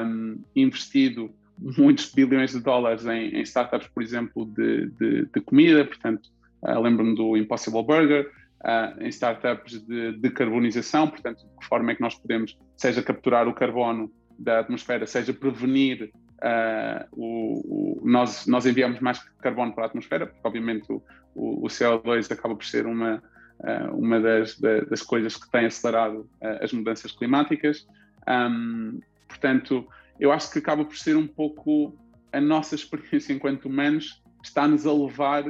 [0.06, 5.84] um, investido muitos bilhões de dólares em, em startups, por exemplo, de, de, de comida.
[5.86, 6.30] Portanto,
[6.62, 11.08] uh, lembro-me do Impossible Burger, uh, em startups de decarbonização.
[11.08, 15.34] Portanto, de que forma é que nós podemos, seja capturar o carbono da atmosfera, seja
[15.34, 21.02] prevenir Uh, o, o, nós, nós enviamos mais carbono para a atmosfera, porque obviamente o,
[21.34, 23.24] o CO2 acaba por ser uma,
[23.60, 27.88] uh, uma das, das, coisas que tem acelerado uh, as mudanças climáticas.
[28.28, 29.88] Um, portanto,
[30.20, 31.98] eu acho que acaba por ser um pouco
[32.32, 35.44] a nossa experiência enquanto humanos está-nos a levar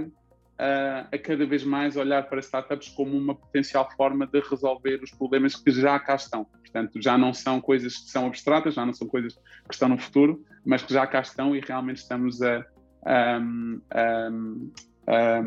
[0.60, 5.56] a cada vez mais olhar para startups como uma potencial forma de resolver os problemas
[5.56, 6.46] que já cá estão.
[6.46, 9.98] Portanto, já não são coisas que são abstratas, já não são coisas que estão no
[9.98, 12.66] futuro, mas que já cá estão e realmente estamos a,
[13.06, 13.40] a,
[15.08, 15.42] a,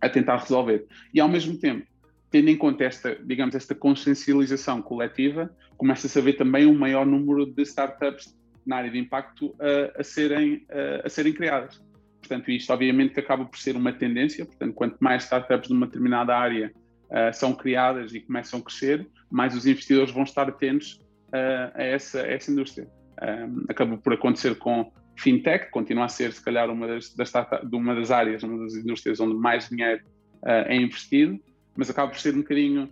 [0.00, 0.86] a tentar resolver.
[1.14, 1.86] E ao mesmo tempo,
[2.30, 7.46] tendo em conta esta, digamos, esta consciencialização coletiva, começa-se a ver também um maior número
[7.46, 11.80] de startups na área de impacto a, a serem, a, a serem criadas.
[12.28, 16.70] Portanto, isto obviamente acaba por ser uma tendência, portanto, quanto mais startups numa determinada área
[17.06, 21.82] uh, são criadas e começam a crescer, mais os investidores vão estar atentos uh, a,
[21.82, 22.86] essa, a essa indústria.
[23.20, 27.32] Um, acaba por acontecer com fintech, continua a ser se calhar uma das, das,
[27.72, 30.04] uma das áreas, uma das indústrias onde mais dinheiro
[30.42, 31.40] uh, é investido,
[31.74, 32.90] mas acaba por ser um bocadinho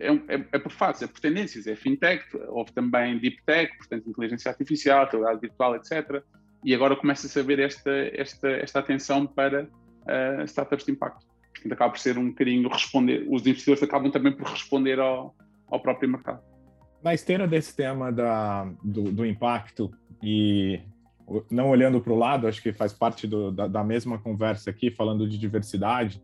[0.00, 4.10] é, é, é, por fases, é por tendências, é fintech, houve também deep tech, portanto
[4.10, 6.22] inteligência artificial, realidade virtual, etc
[6.66, 11.24] e agora começa-se a ver esta, esta, esta atenção para uh, startups de impacto.
[11.52, 15.32] Portanto, acaba por ser um bocadinho responder, os investidores acabam também por responder ao,
[15.68, 16.42] ao próprio mercado.
[17.04, 20.80] Na esteira desse tema da, do, do impacto e
[21.48, 24.90] não olhando para o lado, acho que faz parte do, da, da, mesma conversa aqui,
[24.90, 26.20] falando de diversidade,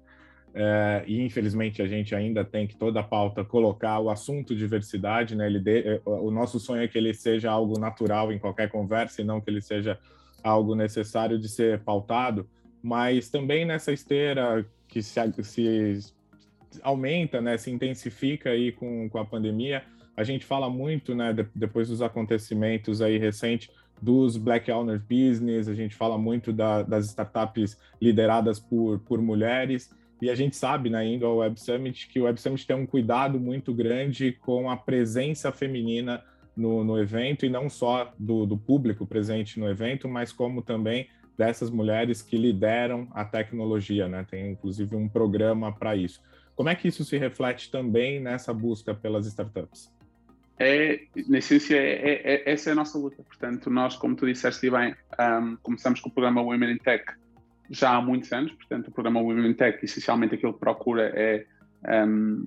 [0.53, 5.37] é, e infelizmente a gente ainda tem que toda a pauta colocar o assunto diversidade,
[5.37, 5.47] né?
[5.47, 9.23] Ele de, eh, o nosso sonho é que ele seja algo natural em qualquer conversa
[9.23, 9.99] e não que ele seja
[10.43, 12.49] algo necessário de ser pautado,
[12.83, 16.13] mas também nessa esteira que se, se
[16.83, 19.85] aumenta, né, se intensifica aí com, com a pandemia,
[20.17, 25.69] a gente fala muito, né, de, depois dos acontecimentos aí recentes, dos Black Owner Business,
[25.69, 30.91] a gente fala muito da, das startups lideradas por, por mulheres, e a gente sabe,
[30.91, 34.71] né, indo ao Web Summit, que o Web Summit tem um cuidado muito grande com
[34.71, 36.23] a presença feminina
[36.57, 41.09] no, no evento e não só do, do público presente no evento, mas como também
[41.37, 44.27] dessas mulheres que lideram a tecnologia, né?
[44.31, 46.21] Tem inclusive um programa para isso.
[46.55, 49.91] Como é que isso se reflete também nessa busca pelas startups?
[50.59, 53.23] É, na essência, é, é, é, essa é a nossa luta.
[53.23, 57.05] Portanto, nós, como tu disseste bem, um, começamos com o programa Women in Tech
[57.71, 58.53] já há muitos anos.
[58.53, 61.47] Portanto, o programa Women in Tech, essencialmente, aquilo que procura é
[62.07, 62.45] um,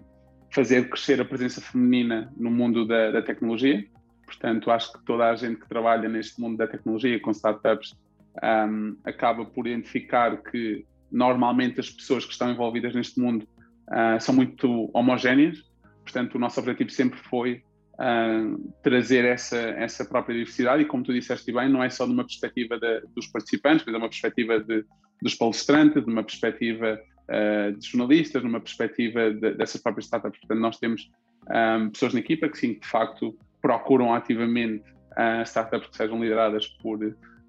[0.51, 3.85] fazer crescer a presença feminina no mundo da, da tecnologia.
[4.25, 7.95] Portanto, acho que toda a gente que trabalha neste mundo da tecnologia com startups
[8.43, 13.47] um, acaba por identificar que normalmente as pessoas que estão envolvidas neste mundo
[13.89, 15.63] uh, são muito homogéneas,
[16.03, 21.13] portanto, o nosso objetivo sempre foi uh, trazer essa, essa própria diversidade, e como tu
[21.13, 24.59] disseste bem, não é só de uma perspectiva de, dos participantes, mas é uma perspectiva
[24.59, 24.83] de,
[25.21, 30.39] dos palestrantes, de uma perspectiva uh, de jornalistas, numa perspectiva de, dessas próprias startups.
[30.39, 31.09] Portanto, nós temos
[31.49, 34.83] um, pessoas na equipa que, sim, de facto, procuram ativamente
[35.17, 36.99] uh, startups que sejam lideradas por,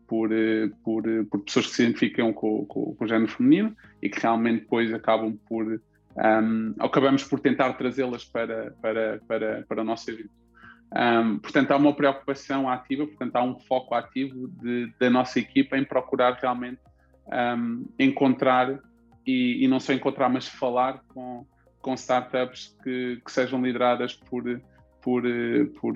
[0.09, 0.31] por,
[0.83, 4.62] por, por pessoas que se identificam com, com, com, o género feminino e que realmente
[4.62, 5.79] depois acabam por.
[6.16, 10.31] Um, acabamos por tentar trazê-las para, para, para, para o nosso evento.
[10.90, 15.76] Um, portanto, há uma preocupação ativa, portanto, há um foco ativo de, da nossa equipa
[15.76, 16.81] em procurar realmente
[17.59, 18.81] um, encontrar
[19.26, 21.44] e, e, não só encontrar, mas falar com,
[21.83, 24.42] com startups que, que sejam lideradas por,
[25.07, 25.23] por,
[25.81, 25.95] por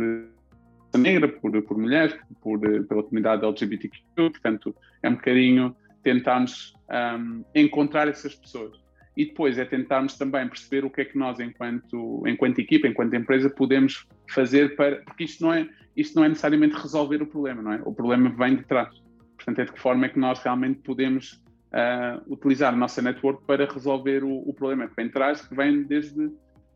[0.97, 4.01] negra, por, por mulheres, por, pela comunidade LGBTQ.
[4.15, 6.73] Portanto, é um bocadinho tentarmos
[7.19, 8.79] um, encontrar essas pessoas.
[9.17, 13.15] E depois é tentarmos também perceber o que é que nós, enquanto, enquanto equipa, enquanto
[13.15, 15.03] empresa, podemos fazer para.
[15.03, 17.83] Porque isto não, é, isto não é necessariamente resolver o problema, não é?
[17.85, 18.95] O problema vem de trás.
[19.35, 21.43] Portanto, é de que forma é que nós realmente podemos
[21.73, 25.55] uh, utilizar a nossa network para resolver o, o, problema que vem de trás, que
[25.55, 26.31] vem desde,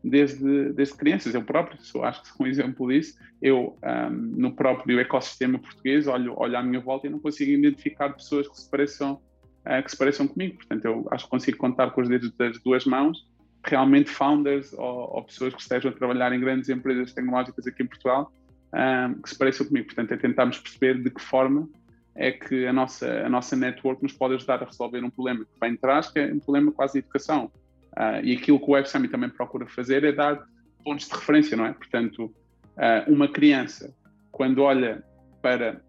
[0.09, 1.33] desde, desde crianças.
[1.33, 3.17] Eu próprio sou, acho que sou um exemplo disso.
[3.41, 8.09] Eu, um, no próprio ecossistema português, olho, olho à minha volta e não consigo identificar
[8.09, 10.57] pessoas que se pareçam, uh, que se pareçam comigo.
[10.57, 13.27] Portanto, eu acho que consigo contar com os dedos das duas mãos
[13.63, 17.87] realmente founders ou, ou pessoas que estejam a trabalhar em grandes empresas tecnológicas aqui em
[17.87, 18.31] Portugal
[18.73, 19.87] um, que se pareçam comigo.
[19.87, 21.67] Portanto, é tentarmos perceber de que forma
[22.15, 25.59] é que a nossa, a nossa network nos pode ajudar a resolver um problema que
[25.59, 27.51] vem de trás, que é um problema quase de educação.
[27.97, 30.43] Uh, e aquilo que o Web Summit também procura fazer é dar
[30.83, 31.73] pontos de referência, não é?
[31.73, 33.95] Portanto, uh, uma criança,
[34.31, 35.03] quando olha
[35.41, 35.81] para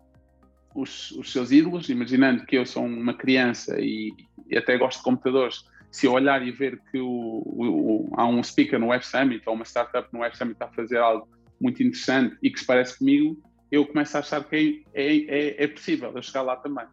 [0.74, 4.12] os, os, seus ídolos, imaginando que eu sou uma criança e,
[4.48, 8.42] e, até gosto de computadores, se eu olhar e ver que o, o, há um
[8.42, 11.28] speaker no Web Summit ou uma startup no Web Summit está a fazer algo
[11.60, 13.36] muito interessante e que se parece comigo,
[13.70, 16.84] eu começo a achar que é, é, é, é possível eu chegar lá também.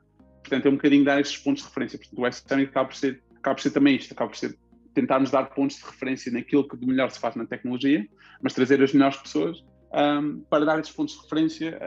[0.42, 2.00] Portanto, é um bocadinho dar esses pontos de referência.
[2.00, 4.58] Portanto, o West Summit acaba por ser, acaba por ser também isto, acaba por ser
[4.94, 8.08] tentarmos dar pontos de referência naquilo que de melhor se faz na tecnologia,
[8.42, 11.80] mas trazer as melhores pessoas um, para dar esses pontos de referência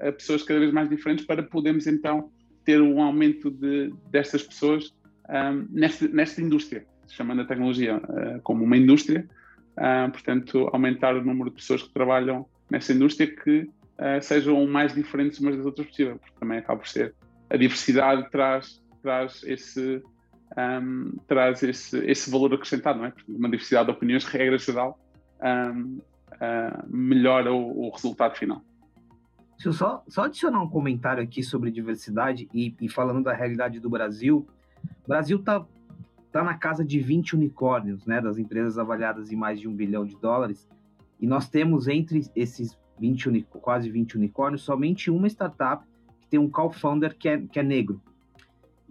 [0.00, 2.30] a, a, pessoas cada vez mais diferentes para podermos então
[2.64, 4.94] ter um aumento de, destas pessoas
[5.28, 9.28] um, nesta, nesta indústria, chamando a tecnologia uh, como uma indústria,
[9.76, 14.94] uh, portanto, aumentar o número de pessoas que trabalham nessa indústria que uh, sejam mais
[14.94, 17.14] diferentes umas das outras possível, porque também acaba por ser
[17.50, 20.02] a diversidade traz, traz esse
[20.56, 23.10] um, traz esse, esse valor acrescentado, não é?
[23.10, 24.98] Porque uma diversidade de opiniões, regra geral,
[25.42, 25.98] um,
[26.32, 28.62] uh, melhora o, o, resultado final.
[29.52, 33.80] Deixa eu só, só adicionar um comentário aqui sobre diversidade e, e falando da realidade
[33.80, 34.46] do Brasil.
[35.04, 35.64] O Brasil está
[36.30, 40.04] tá na casa de 20 unicórnios, né, das empresas avaliadas em mais de um bilhão
[40.04, 40.68] de dólares,
[41.20, 45.84] e nós temos entre esses 20 quase 20 unicórnios, somente uma startup
[46.20, 48.00] que tem um co-founder que é, que é negro.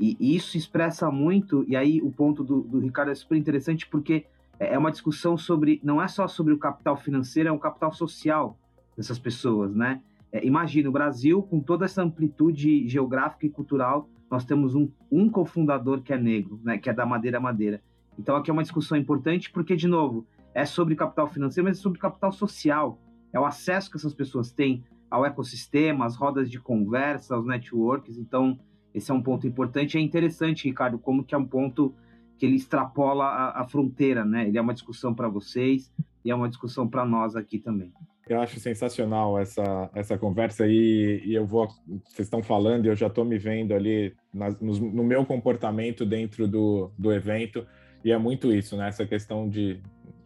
[0.01, 4.25] E, isso expressa muito, e aí o ponto do, do Ricardo é super interessante, porque
[4.59, 7.93] é, é uma discussão sobre, não é só sobre o capital financeiro, é um capital
[7.93, 8.57] social
[8.97, 10.01] dessas pessoas, né?
[10.31, 15.29] É, imagina, o Brasil, com toda essa amplitude geográfica e cultural, nós temos um, um
[15.29, 17.81] cofundador que é negro, né, que é da Madeira Madeira.
[18.17, 21.81] Então aqui é uma discussão importante porque, de novo, é sobre capital financeiro, mas é
[21.81, 22.97] sobre capital social
[23.33, 28.17] é o acesso que essas pessoas têm ao ecossistema, às rodas de conversa, aos networks.
[28.17, 28.59] Então,
[28.93, 29.97] esse é um ponto importante.
[29.97, 31.93] É interessante, Ricardo, como que é um ponto
[32.37, 34.47] que ele extrapola a, a fronteira, né?
[34.47, 35.91] Ele é uma discussão para vocês
[36.25, 37.93] e é uma discussão para nós aqui também.
[38.27, 41.67] Eu acho sensacional essa, essa conversa aí, e eu vou.
[42.05, 46.05] Vocês estão falando, e eu já estou me vendo ali nas, no, no, meu comportamento
[46.05, 47.65] dentro do, do evento,
[48.05, 48.87] e é muito isso, né?
[48.87, 49.81] Essa questão de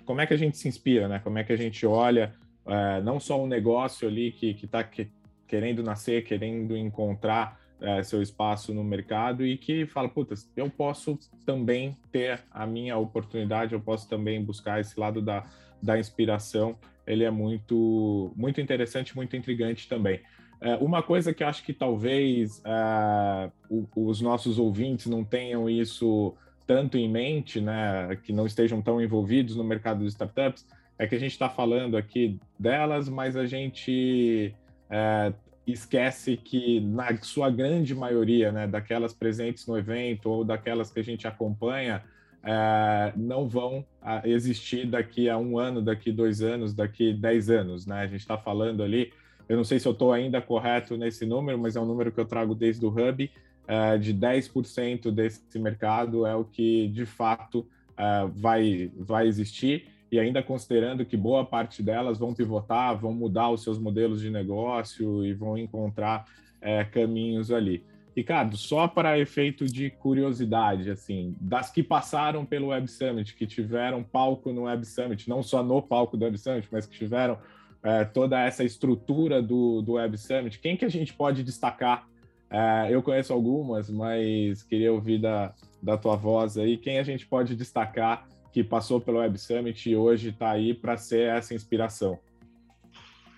[0.05, 1.19] como é que a gente se inspira, né?
[1.19, 2.33] Como é que a gente olha
[2.65, 5.07] é, não só um negócio ali que está que,
[5.47, 11.19] querendo nascer, querendo encontrar é, seu espaço no mercado e que fala, puta, eu posso
[11.45, 15.45] também ter a minha oportunidade, eu posso também buscar esse lado da,
[15.81, 16.77] da inspiração.
[17.05, 20.21] Ele é muito, muito interessante, muito intrigante também.
[20.61, 23.51] É, uma coisa que acho que talvez é,
[23.95, 26.33] os nossos ouvintes não tenham isso
[26.65, 30.65] tanto em mente, né, que não estejam tão envolvidos no mercado de startups,
[30.97, 34.55] é que a gente está falando aqui delas, mas a gente
[34.89, 35.33] é,
[35.67, 41.03] esquece que na sua grande maioria, né, daquelas presentes no evento ou daquelas que a
[41.03, 42.03] gente acompanha,
[42.43, 43.83] é, não vão
[44.23, 48.01] existir daqui a um ano, daqui dois anos, daqui dez anos, né?
[48.01, 49.11] A gente está falando ali,
[49.49, 52.19] eu não sei se eu estou ainda correto nesse número, mas é um número que
[52.19, 53.31] eu trago desde o Hub,
[53.67, 57.59] é, de 10% desse mercado é o que de fato
[57.95, 63.49] uh, vai, vai existir, e ainda considerando que boa parte delas vão pivotar, vão mudar
[63.49, 66.23] os seus modelos de negócio e vão encontrar
[66.61, 67.83] é, caminhos ali.
[68.15, 74.03] Ricardo, só para efeito de curiosidade, assim, das que passaram pelo Web Summit, que tiveram
[74.03, 77.37] palco no Web Summit, não só no palco do Web Summit, mas que tiveram
[77.83, 82.07] é, toda essa estrutura do, do Web Summit, quem que a gente pode destacar?
[82.49, 85.53] É, eu conheço algumas, mas queria ouvir da,
[85.83, 88.25] da tua voz aí, quem a gente pode destacar
[88.55, 92.17] que passou pelo Web Summit e hoje está aí para ser essa inspiração?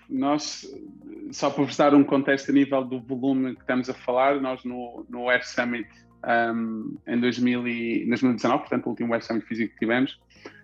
[0.08, 0.72] Nós,
[1.32, 4.64] só para vos dar um contexto a nível do volume que estamos a falar, nós
[4.64, 5.90] no, no Web Summit
[6.54, 10.22] um, em 2000 e, 2019, portanto, o último Web Summit físico que tivemos,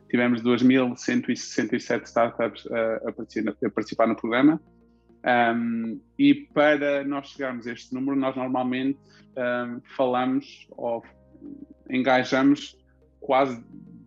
[0.08, 4.62] tivemos 2.167 startups a, a, participar, a, participar, no programa.
[5.56, 8.99] Um, e para nós chegarmos a este número, nós normalmente
[9.36, 11.04] um, falamos ou
[11.89, 12.78] engajamos
[13.20, 13.60] quase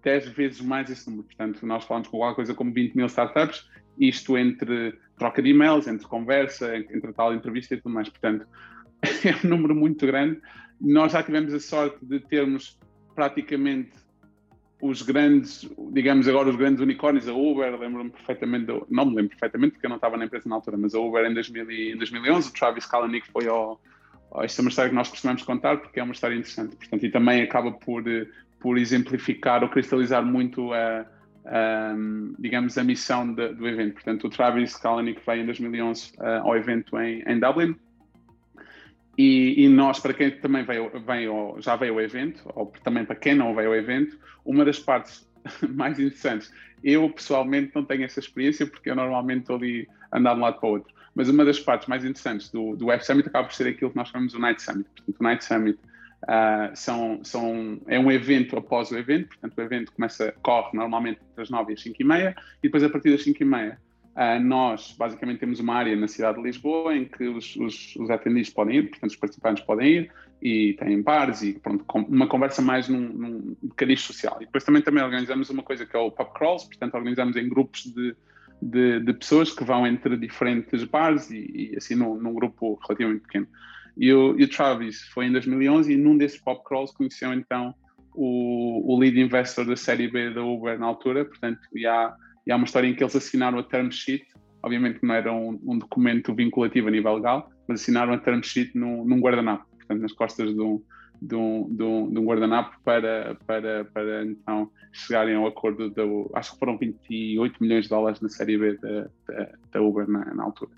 [0.06, 1.26] 10 vezes mais esse número.
[1.26, 5.88] Portanto, nós falamos com alguma coisa como 20 mil startups, isto entre troca de e-mails,
[5.88, 8.08] entre conversa, entre tal entrevista e tudo mais.
[8.08, 8.46] Portanto,
[9.02, 10.40] é um número muito grande.
[10.80, 12.78] Nós já tivemos a sorte de termos
[13.16, 13.90] praticamente
[14.80, 19.30] os grandes, digamos agora os grandes unicórnios, a Uber, lembro-me perfeitamente, do, não me lembro
[19.30, 21.96] perfeitamente porque eu não estava na empresa na altura, mas a Uber em, 2000, em
[21.96, 23.80] 2011, o Travis Kalanick foi ao,
[24.42, 27.10] esta é uma história que nós costumamos contar porque é uma história interessante, portanto, e
[27.10, 28.04] também acaba por,
[28.66, 31.06] por exemplificar ou cristalizar muito a,
[31.44, 31.94] a
[32.36, 33.92] digamos, a missão de, do evento.
[33.92, 37.76] Portanto, o Travis Kalanick veio em 2011 uh, ao evento em, em Dublin
[39.16, 43.14] e, e, nós, para quem também veio, veio, já veio ao evento, ou também para
[43.14, 45.24] quem não veio ao evento, uma das partes
[45.70, 46.52] mais interessantes,
[46.82, 50.42] eu pessoalmente não tenho essa experiência porque eu normalmente estou ali a andar de um
[50.42, 53.46] lado para o outro, mas uma das partes mais interessantes do, do Web Summit acaba
[53.46, 54.88] por ser aquilo que nós chamamos o Night Summit.
[54.96, 55.78] Portanto, o Night Summit
[56.24, 61.20] Uh, são, são, é um evento após o evento, portanto o evento começa, corre normalmente
[61.30, 63.46] entre as 9 e as 5 e meia, e depois a partir das 5 e
[63.46, 63.78] meia
[64.16, 68.10] uh, nós basicamente temos uma área na cidade de Lisboa em que os, os, os
[68.10, 70.12] atendidos podem ir, portanto os participantes podem ir,
[70.42, 74.36] e têm bares e pronto, uma conversa mais num, num bocadinho social.
[74.40, 77.48] E depois também, também organizamos uma coisa que é o pub crawls, portanto organizamos em
[77.48, 78.14] grupos de,
[78.60, 83.22] de, de pessoas que vão entre diferentes bares e, e assim num, num grupo relativamente
[83.22, 83.48] pequeno.
[83.96, 87.74] E o, e o Travis foi em 2011 e num desses pop crawls conheceu então
[88.14, 92.14] o, o lead investor da série B da Uber na altura, portanto, e há,
[92.46, 94.26] e há uma história em que eles assinaram a term sheet,
[94.62, 98.76] obviamente não era um, um documento vinculativo a nível legal, mas assinaram a term sheet
[98.76, 100.82] num, num guardanapo, portanto, nas costas de um,
[101.20, 106.02] de um, de um, de um guardanapo para, para, para então chegarem ao acordo, de,
[106.34, 110.34] acho que foram 28 milhões de dólares na série B da, da, da Uber na,
[110.34, 110.70] na altura.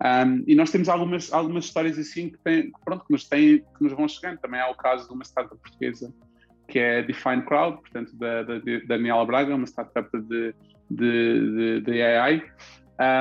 [0.00, 3.82] Um, e nós temos algumas, algumas histórias assim que, tem, pronto, que, nos têm, que
[3.82, 4.38] nos vão chegando.
[4.38, 6.12] Também há o caso de uma startup portuguesa
[6.68, 10.54] que é Define Crowd, portanto, da, da, da Daniela Braga, uma startup de,
[10.90, 12.42] de, de, de AI.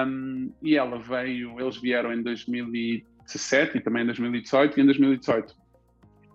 [0.08, 4.80] Um, e ela veio, eles vieram em 2017 e também em 2018.
[4.80, 5.56] E em 2018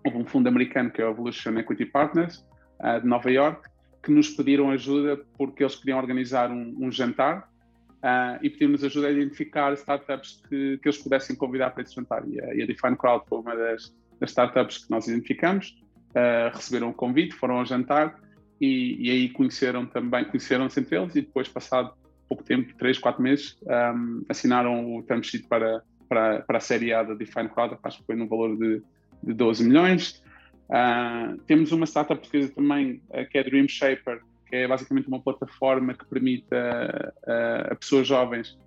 [0.05, 2.45] houve um fundo americano que é o Evolution Equity Partners,
[2.81, 3.67] uh, de Nova York,
[4.03, 7.49] que nos pediram ajuda porque eles queriam organizar um, um jantar
[8.07, 12.25] Uh, e pedimos ajuda a identificar startups que, que eles pudessem convidar para esse jantar.
[12.25, 16.55] E a, e a Define Crowd foi uma das, das, startups que nós identificamos, uh,
[16.55, 18.17] receberam o convite, foram ao jantar
[18.61, 21.93] e, e aí conheceram também, conheceram-se entre eles e depois, passado
[22.29, 26.93] pouco tempo, três, quatro meses, um, assinaram o term sheet para, para, para a série
[26.93, 28.81] A da Define Crowd, acho que foi no valor de,
[29.21, 30.23] de 12 milhões.
[30.69, 33.01] Uh, temos uma startup portuguesa também,
[33.31, 38.07] que é Dream Shaper, que é basicamente uma plataforma que permite a, a, a pessoas
[38.07, 38.57] jovens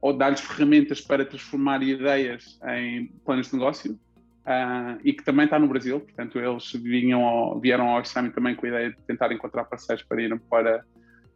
[0.00, 5.58] ou dar-lhes ferramentas para transformar ideias em planos de negócio uh, e que também está
[5.58, 9.32] no Brasil, portanto eles vinham ao, vieram ao Summit também com a ideia de tentar
[9.32, 10.84] encontrar parceiros para irem para,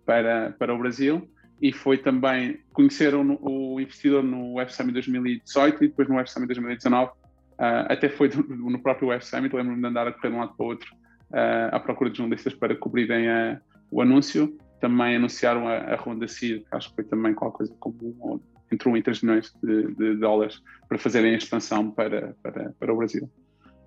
[0.06, 1.28] para, para o Brasil
[1.60, 6.48] e foi também, conheceram o investidor no Web Summit 2018 e depois no Web Summit
[6.48, 7.14] 2019, uh,
[7.58, 10.54] ah, até foi no próprio Web Summit, lembro-me de andar a correr de um lado
[10.56, 11.01] para o outro
[11.32, 13.60] uh, à procura de jornalistas para cobrirem a,
[13.90, 14.56] o anúncio.
[14.80, 18.96] Também anunciaram a, a ronda CID, acho que foi também qualquer coisa como entre 1
[18.96, 23.30] e 3 milhões de, de dólares para fazerem a expansão para, para, para o Brasil.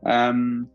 [0.03, 0.67] Um,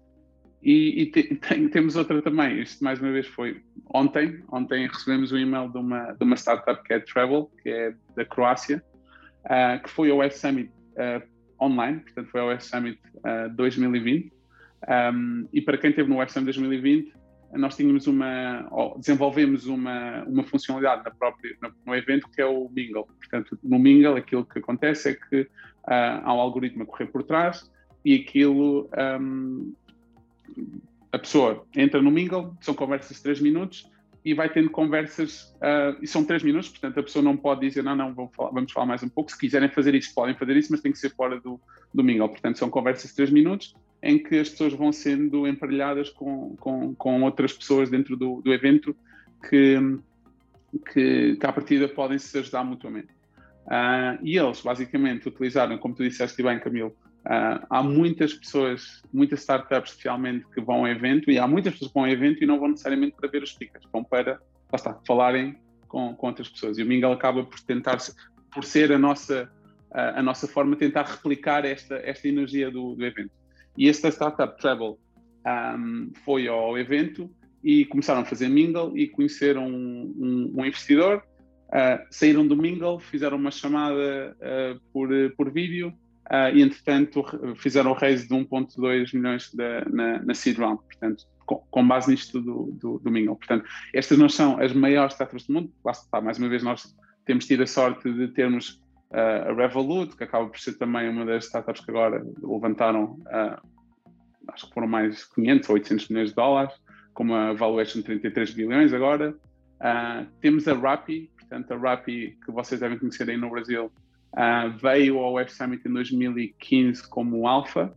[0.62, 3.62] e, e te, tem, temos outra também, isto mais uma vez foi
[3.94, 7.94] ontem, ontem recebemos um e-mail de uma, de uma startup que é Travel, que é
[8.14, 8.82] da Croácia,
[9.46, 14.32] uh, que foi ao Web Summit uh, online, portanto foi ao Web Summit uh, 2020,
[14.88, 17.12] um, e para quem esteve no Web Summit 2020,
[17.52, 18.68] nós tínhamos uma,
[18.98, 23.06] desenvolvemos uma, uma funcionalidade na própria, no evento que é o Mingle.
[23.18, 25.48] Portanto, no Mingle aquilo que acontece é que uh,
[26.22, 27.68] há um algoritmo a correr por trás
[28.04, 28.88] e aquilo
[29.20, 29.74] um,
[31.12, 33.90] a pessoa entra no Mingle, são conversas de 3 minutos
[34.24, 37.82] e vai tendo conversas, uh, e são 3 minutos, portanto a pessoa não pode dizer,
[37.82, 39.30] não, não, vamos falar, vamos falar, mais um pouco.
[39.30, 41.60] Se quiserem fazer isso, podem fazer isso, mas tem que ser fora do,
[41.92, 42.28] do Mingle.
[42.28, 46.94] Portanto, são conversas de 3 minutos em que as pessoas vão sendo emparelhadas com, com,
[46.94, 48.96] com outras pessoas dentro do, do evento
[49.48, 49.76] que,
[50.92, 53.08] que, que à partida podem se ajudar mutuamente.
[53.66, 59.40] Uh, e eles, basicamente, utilizaram, como tu disseste bem, Camilo, Uh, há muitas pessoas, muitas
[59.40, 62.46] startups especialmente, que vão ao evento, e há muitas pessoas que vão ao evento e
[62.46, 66.48] não vão necessariamente para ver os speakers, vão para, lá está, falarem com, com outras
[66.48, 66.78] pessoas.
[66.78, 67.98] E o Mingle acaba por tentar,
[68.52, 69.50] por ser a nossa,
[69.92, 73.32] a, a nossa forma de tentar replicar esta, esta energia do, do evento.
[73.76, 74.98] E esta startup Travel
[75.46, 77.30] um, foi ao evento
[77.62, 81.22] e começaram a fazer Mingle e conheceram um, um, um investidor,
[81.68, 85.92] uh, saíram do Mingle, fizeram uma chamada uh, por, por vídeo
[86.30, 87.24] Uh, e entretanto
[87.56, 92.08] fizeram o raise de 1.2 milhões de, na, na seed round, portanto, com, com base
[92.08, 93.34] nisto do, do, do Mingle.
[93.34, 96.94] Portanto, estas não são as maiores startups do mundo, lá está, mais uma vez nós
[97.26, 98.80] temos tido a sorte de termos
[99.12, 103.18] a Revolut, que acaba por ser também uma das startups que agora levantaram,
[104.48, 106.74] acho que foram mais 500 ou 800 milhões de dólares,
[107.12, 109.34] com uma valuation de 33 bilhões agora.
[110.40, 113.90] temos a Rappi, portanto, a Rappi, que vocês devem conhecer aí no Brasil,
[114.80, 117.92] veio ao Web Summit em 2015 como alfa,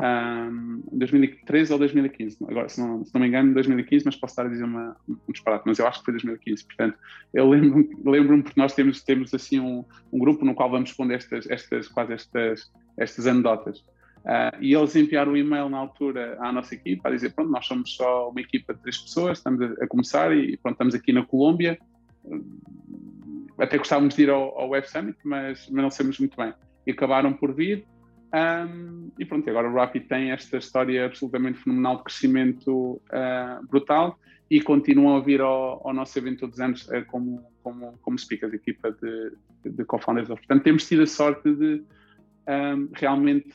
[0.00, 4.46] um, 2013 ou 2015, agora se não, se não me engano 2015, mas posso estar
[4.46, 6.98] a dizer uma, um disparate, mas eu acho que foi 2015, portanto
[7.34, 11.16] eu lembro-me lembro porque nós temos, temos assim um, um, grupo no qual vamos responder
[11.16, 13.84] estas, estas quase estas, estas anedotas.
[14.22, 17.50] Uh, e eles enviaram o um e-mail na altura à nossa equipa a dizer, pronto,
[17.50, 20.94] nós somos só uma equipa de três pessoas, estamos a, a começar e pronto, estamos
[20.94, 21.76] aqui na Colômbia,
[23.58, 26.52] até gostávamos de ir ao, ao Web Summit, mas, mas não sabemos muito bem.
[26.86, 27.86] E acabaram por vir.
[28.34, 34.18] Um, e pronto, agora o Rapid tem esta história absolutamente fenomenal de crescimento uh, brutal
[34.50, 38.18] e continuam a vir ao, ao nosso evento todos os anos uh, como, como, como
[38.18, 39.32] speakers, equipa de,
[39.70, 40.28] de co-founders.
[40.28, 41.82] Portanto, temos tido a sorte de
[42.48, 43.52] um, realmente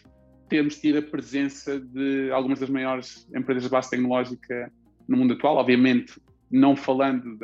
[0.47, 4.71] termos tido a presença de algumas das maiores empresas de base tecnológica
[5.07, 7.37] no mundo atual, obviamente não falando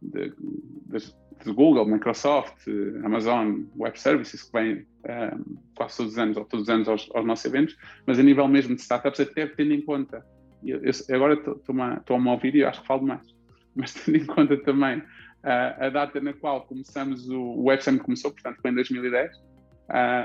[0.00, 1.14] das,
[1.44, 2.66] de Google, Microsoft,
[3.04, 7.10] Amazon Web Services, que vêm um, quase todos os anos, ou todos os anos aos,
[7.14, 7.76] aos, nossos eventos,
[8.06, 10.24] mas a nível mesmo de startups, até tendo em conta,
[10.64, 13.26] eu, eu agora estou-me a ouvir e acho que falo mais,
[13.74, 18.04] mas tendo em conta também uh, a data na qual começamos, o, o Web Summit
[18.04, 19.40] começou, portanto foi em 2010, uh,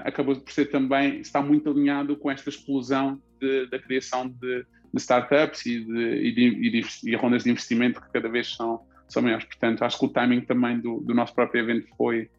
[0.04, 5.02] acabou por ser também, está muito alinhado com esta explosão de, da criação de, de
[5.02, 8.82] startups e de, e, de, e, de, e rondas de investimento que cada vez são
[9.08, 9.46] são maiores.
[9.46, 12.30] Portanto, acho que o timing também do, do nosso próprio evento foi,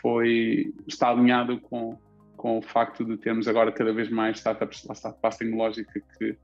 [0.00, 1.96] foi, está alinhado com,
[2.36, 6.36] com o facto de termos agora cada vez mais startups, startups tecnológica que,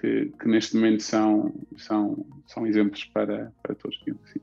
[0.00, 3.98] que, que, neste momento são, são, são exemplos para, para todos.
[4.24, 4.40] Assim.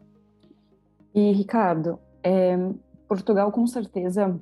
[1.14, 2.58] E, Ricardo, é,
[3.08, 4.40] Portugal com certeza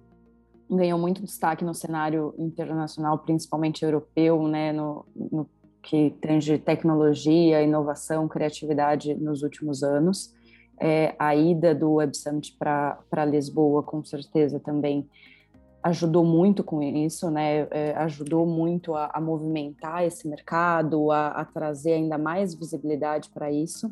[0.69, 5.49] ganhou muito destaque no cenário internacional, principalmente europeu, né, no, no
[5.81, 10.33] que tange tecnologia, inovação, criatividade nos últimos anos.
[10.79, 15.07] É, a ida do Web Summit para Lisboa, com certeza, também
[15.83, 17.67] ajudou muito com isso, né?
[17.71, 23.51] É, ajudou muito a, a, movimentar esse mercado, a, a trazer ainda mais visibilidade para
[23.51, 23.91] isso.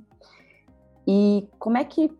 [1.08, 2.12] E como é que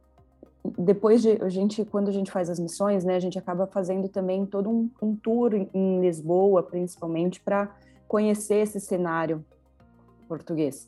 [0.78, 4.10] depois de a gente, quando a gente faz as missões, né, a gente acaba fazendo
[4.10, 7.76] também todo um, um tour em Lisboa, principalmente para
[8.08, 9.46] conhecer esse cenário
[10.30, 10.88] português.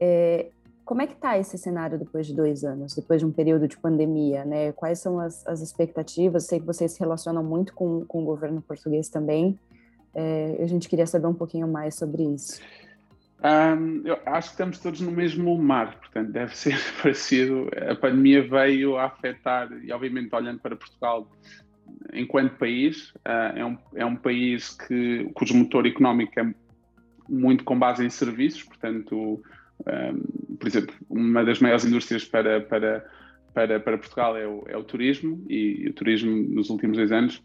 [0.00, 0.50] É,
[0.84, 3.76] como é que está esse cenário depois de dois anos, depois de um período de
[3.76, 4.72] pandemia, né?
[4.72, 6.46] Quais são as, as expectativas?
[6.46, 9.58] Sei que vocês se relacionam muito com, com o governo português também.
[10.14, 12.60] É, a gente queria saber um pouquinho mais sobre isso.
[13.44, 17.68] Um, eu acho que estamos todos no mesmo mar, portanto deve ser parecido.
[17.90, 21.28] A pandemia veio a afetar, e obviamente olhando para Portugal
[22.12, 26.54] enquanto país, uh, é, um, é um país que, cujo motor económico é
[27.28, 29.42] muito com base em serviços, portanto,
[29.80, 33.08] um, por exemplo, uma das maiores indústrias para, para,
[33.54, 37.12] para, para Portugal é o, é o turismo e, e, o turismo nos últimos dois
[37.12, 37.42] anos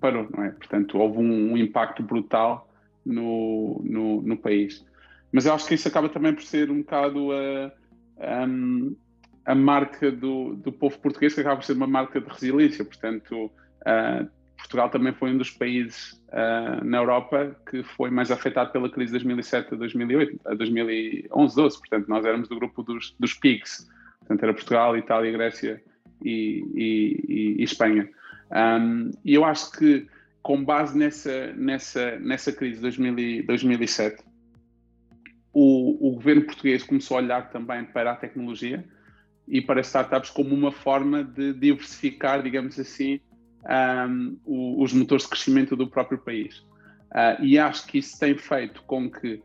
[0.00, 0.50] parou, não é?
[0.50, 2.70] Portanto, houve um, um impacto brutal
[3.04, 4.84] no, no, no, país.
[5.32, 7.72] Mas eu acho que isso acaba também por ser um bocado a,
[8.18, 12.84] a, a marca do, do povo português, que acaba por ser uma marca de resiliência,
[12.84, 18.72] portanto, uh, Portugal também foi um dos países uh, na Europa que foi mais afetado
[18.72, 21.78] pela crise de 2007 a 2008, a 2011, 12.
[21.78, 23.88] Portanto, nós éramos do grupo dos, dos PIGs.
[24.20, 25.82] Portanto, era Portugal, Itália, Grécia
[26.24, 28.08] e, e, e Espanha.
[28.50, 30.06] Um, e eu acho que,
[30.42, 34.22] com base nessa, nessa, nessa crise de 2007,
[35.52, 38.84] o, o governo português começou a olhar também para a tecnologia
[39.48, 43.20] e para startups como uma forma de diversificar, digamos assim,
[43.68, 46.58] um, os motores de crescimento do próprio país.
[47.10, 49.42] Uh, e acho que isso tem feito com que,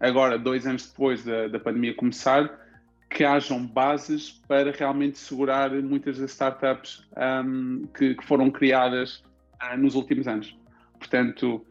[0.00, 2.60] agora, dois anos depois da, da pandemia começar,
[3.10, 9.22] que hajam bases para realmente segurar muitas das startups um, que, que, foram criadas
[9.62, 10.56] uh, nos últimos anos.
[10.98, 11.64] Portanto,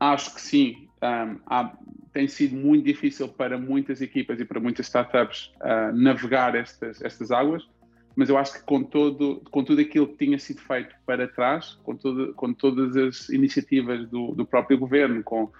[0.00, 1.76] acho que sim, um, há,
[2.12, 7.30] tem sido muito difícil para muitas equipas e para muitas startups uh, navegar estas, estas
[7.30, 7.68] águas,
[8.16, 11.78] mas eu acho que com, todo, com tudo aquilo que tinha sido feito para trás,
[11.84, 15.52] com, todo, com todas as iniciativas do, do próprio governo, com,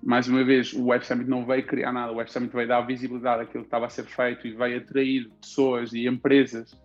[0.00, 2.82] mais uma vez, o Web Summit não veio criar nada, o Web Summit veio dar
[2.82, 6.78] visibilidade àquilo que estava a ser feito e veio atrair pessoas e empresas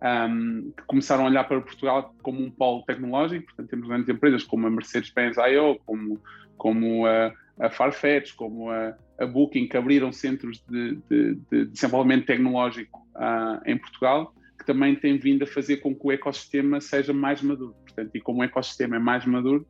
[0.00, 4.44] um, que começaram a olhar para Portugal como um polo tecnológico, portanto temos grandes empresas
[4.44, 6.20] como a Mercedes-Benz I.O., como,
[6.56, 12.26] como a, a Farfetch, como a, a, Booking, que abriram centros de, de, de desenvolvimento
[12.26, 17.14] tecnológico uh, em Portugal, que também têm vindo a fazer com que o ecossistema seja
[17.14, 17.74] mais maduro.
[17.82, 19.66] Portanto, e como o ecossistema é mais maduro,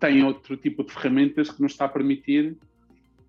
[0.00, 2.56] tem outro tipo de ferramentas que nos está a permitir,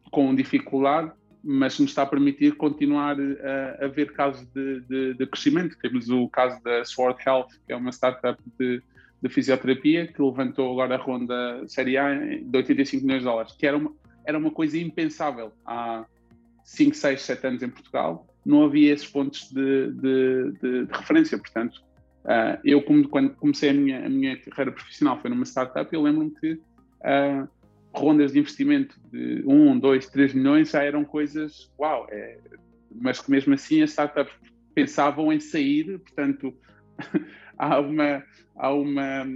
[0.10, 1.12] com dificuldade,
[1.44, 5.78] mas nos está a permitir continuar a, a ver casos de, de, de, crescimento.
[5.82, 8.82] Temos o caso da Sword Health, que é uma startup de,
[9.22, 13.68] de fisioterapia, que levantou agora a ronda Série A de 85 milhões de dólares, que
[13.68, 13.94] era uma,
[14.26, 16.06] era uma coisa impensável há
[16.64, 18.26] 5, 6, 7 anos em Portugal.
[18.50, 21.76] Não havia esses pontos de, de, de, de referência, portanto,
[22.26, 26.02] uh, eu como, quando comecei a minha, a minha carreira profissional foi numa startup, eu
[26.02, 27.48] lembro-me que uh,
[27.94, 32.40] rondas de investimento de 1, 2, 3 milhões já eram coisas, uau, é,
[32.92, 34.34] mas que mesmo assim as startups
[34.74, 36.52] pensavam em sair, portanto,
[37.56, 38.24] há uma,
[38.56, 39.28] há uma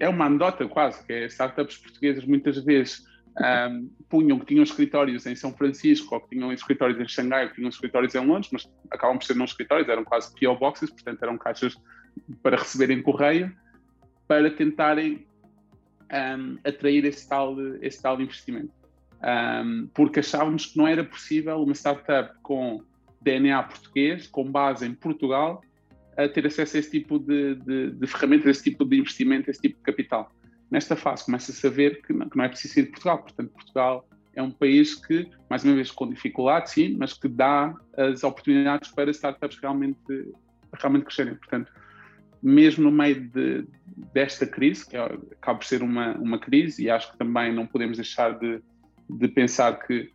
[0.00, 3.07] é uma anedota quase, que é startups portuguesas muitas vezes
[3.40, 7.50] um, punham que tinham escritórios em São Francisco, ou que tinham escritórios em Xangai, ou
[7.50, 10.90] que tinham escritórios em Londres, mas acabam por ser não escritórios, eram quase PO boxes,
[10.90, 11.76] portanto eram caixas
[12.42, 13.54] para receberem correio,
[14.26, 15.26] para tentarem
[16.12, 18.72] um, atrair esse tal, esse tal investimento.
[19.22, 22.82] Um, porque achávamos que não era possível uma startup com
[23.20, 25.62] DNA português, com base em Portugal,
[26.16, 29.60] a ter acesso a esse tipo de, de, de ferramentas, esse tipo de investimento, esse
[29.60, 30.32] tipo de capital.
[30.70, 31.24] Nesta fase.
[31.24, 34.42] Começa-se a ver que não, que não é preciso ir de Portugal, portanto Portugal é
[34.42, 39.10] um país que, mais uma vez, com dificuldade, sim, mas que dá as oportunidades para
[39.10, 40.32] startups realmente,
[40.74, 41.34] realmente crescerem.
[41.34, 41.72] Portanto,
[42.40, 43.66] mesmo no meio de,
[44.12, 47.66] desta crise, que é, acaba por ser uma, uma crise, e acho que também não
[47.66, 48.62] podemos deixar de,
[49.10, 50.08] de pensar que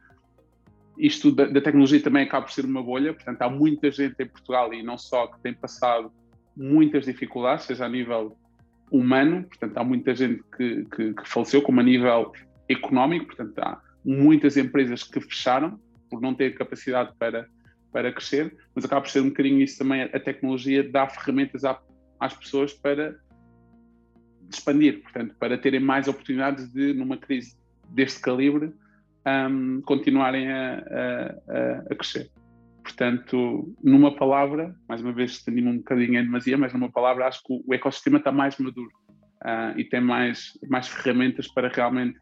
[0.97, 4.28] isto da, da, tecnologia também acaba por ser uma bolha, portanto, há muita gente em
[4.28, 6.12] Portugal e não só que tem passado
[6.56, 8.38] muitas dificuldades, seja a nível
[8.92, 12.32] humano, portanto, há muita gente que, que, que faleceu, como a nível
[12.70, 15.80] económico, portanto, há muitas empresas que fecharam
[16.10, 17.48] por não ter capacidade para,
[17.92, 21.80] para crescer, mas acaba por ser um bocadinho isso também, a tecnologia dá ferramentas à,
[22.20, 23.18] às pessoas para
[24.50, 27.58] expandir, portanto, para terem mais oportunidades de, numa crise
[27.90, 28.74] deste calibre,
[29.26, 32.30] um, continuarem a, a, a, crescer.
[32.84, 37.42] Portanto, numa palavra, mais uma vez estendi-me um bocadinho em demasia, mas numa palavra acho
[37.44, 38.92] que o ecossistema está mais maduro
[39.44, 42.20] uh, e tem mais, mais ferramentas para realmente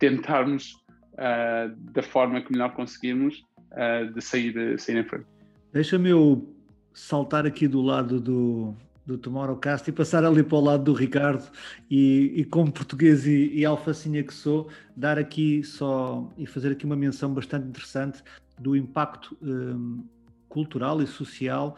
[0.00, 0.72] tentarmos,
[1.14, 3.40] uh, da forma que melhor conseguirmos,
[3.72, 5.26] uh, de sair, sair em frente.
[5.72, 6.52] Deixa-me eu
[6.92, 8.74] saltar aqui do lado do,
[9.06, 11.48] do Tomorrowcast e passar ali para o lado do Ricardo
[11.88, 16.84] e, e como português e, e alfacinha que sou, dar aqui só e fazer aqui
[16.84, 18.24] uma menção bastante interessante
[18.60, 20.04] do impacto um,
[20.48, 21.76] cultural e social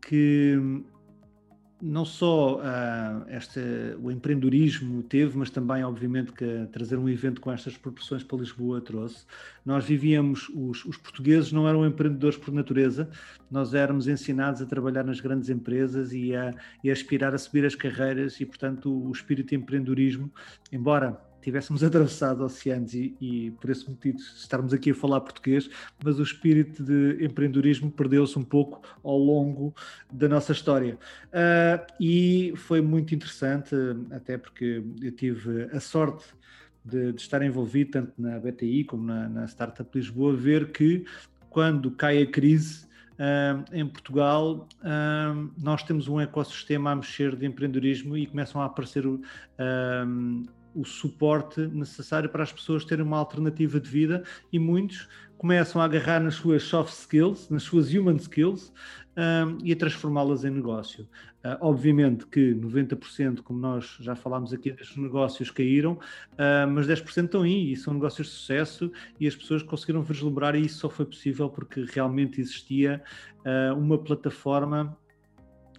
[0.00, 0.58] que
[1.80, 7.76] não só uh, o empreendedorismo teve, mas também, obviamente, que trazer um evento com estas
[7.76, 9.26] proporções para Lisboa trouxe.
[9.64, 13.10] Nós vivíamos, os, os, portugueses não eram empreendedores por natureza,
[13.50, 17.66] nós éramos ensinados a trabalhar nas grandes empresas e a, e a aspirar a subir
[17.66, 20.32] as carreiras, e, portanto, o, o espírito de empreendedorismo,
[20.72, 25.70] embora tivéssemos atravessado oceanos e, e, por esse motivo estarmos aqui a falar português,
[26.04, 29.72] mas o espírito de empreendedorismo perdeu-se um pouco ao longo
[30.12, 30.98] da nossa história.
[31.26, 33.76] Uh, e foi muito interessante,
[34.10, 36.24] até porque eu tive a sorte
[36.84, 41.04] de, de estar envolvido tanto na BTI como na, na Startup Lisboa, ver que
[41.48, 42.86] quando cai a crise,
[43.16, 48.66] Uh, em Portugal, uh, nós temos um ecossistema a mexer de empreendedorismo e começam a
[48.66, 49.18] aparecer uh,
[50.76, 54.22] o suporte necessário para as pessoas terem uma alternativa de vida
[54.52, 55.08] e muitos
[55.38, 58.72] começam a agarrar nas suas soft skills, nas suas human skills
[59.16, 61.08] um, e a transformá-las em negócio.
[61.44, 67.24] Uh, obviamente que 90%, como nós já falámos aqui, destes negócios caíram, uh, mas 10%
[67.24, 70.90] estão aí e são negócios de sucesso e as pessoas conseguiram vislumbrar e isso só
[70.90, 73.02] foi possível porque realmente existia
[73.40, 74.96] uh, uma plataforma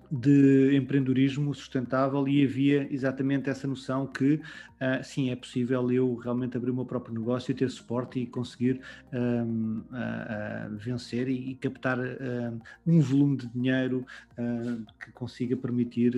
[0.09, 6.55] de empreendedorismo sustentável e havia exatamente essa noção que uh, sim, é possível eu realmente
[6.55, 8.79] abrir o meu próprio negócio ter suporte e conseguir
[9.11, 11.97] um, uh, uh, vencer e, e captar
[12.85, 14.05] um volume de dinheiro
[15.03, 16.13] que consiga permitir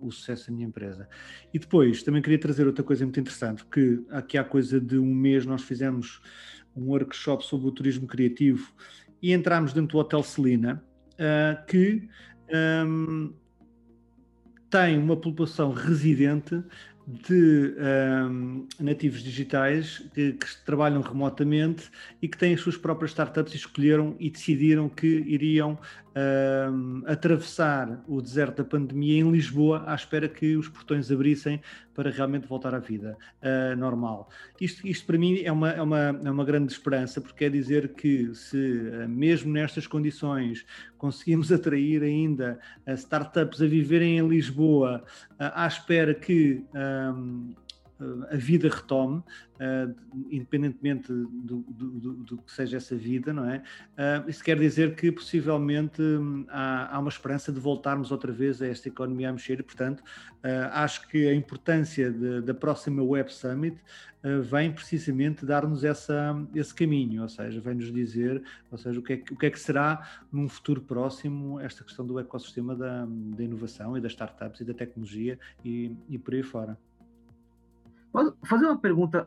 [0.00, 1.08] o sucesso da minha empresa.
[1.52, 5.14] E depois, também queria trazer outra coisa muito interessante, porque aqui há coisa de um
[5.14, 6.20] mês nós fizemos
[6.76, 8.72] um workshop sobre o turismo criativo
[9.22, 10.82] e entramos dentro do Hotel Celina,
[11.68, 12.08] que
[12.52, 13.32] um,
[14.70, 16.62] tem uma população residente
[17.06, 17.74] de
[18.30, 21.90] um, nativos digitais que, que, trabalham remotamente
[22.20, 25.78] e que têm as suas próprias startups e escolheram e decidiram que iriam
[26.16, 31.60] um, atravessar o deserto da pandemia em Lisboa à espera que os portões abrissem
[31.94, 34.28] para realmente voltar à vida uh, normal.
[34.60, 37.94] Isto, isto para mim é uma, é, uma, é uma grande esperança, porque quer dizer
[37.94, 40.64] que se uh, mesmo nestas condições
[40.98, 45.04] conseguimos atrair ainda uh, startups a viverem em Lisboa
[45.38, 47.54] à espera que um,
[48.30, 49.94] a vida retome, uh,
[50.30, 53.62] independentemente do, do, do, do, que seja essa vida, não é?
[53.96, 58.60] Uh, isso quer dizer que possivelmente um, há, há, uma esperança de voltarmos outra vez
[58.60, 60.02] a esta economia a mexer portanto,
[60.72, 63.78] acho que a importância de, da próxima Web Summit
[64.42, 69.32] vem precisamente dar-nos esse caminho, ou seja, vem-nos dizer, ou seja, o que, é que,
[69.32, 73.96] o que é que será num futuro próximo esta questão do ecossistema da, da inovação
[73.96, 76.76] e das startups e da tecnologia e, e por aí fora.
[78.14, 79.26] Posso fazer uma pergunta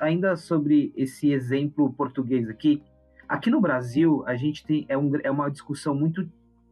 [0.00, 2.80] ainda sobre esse exemplo português aqui?
[3.28, 6.30] Aqui no Brasil, a gente tem é, um, é uma discussão muito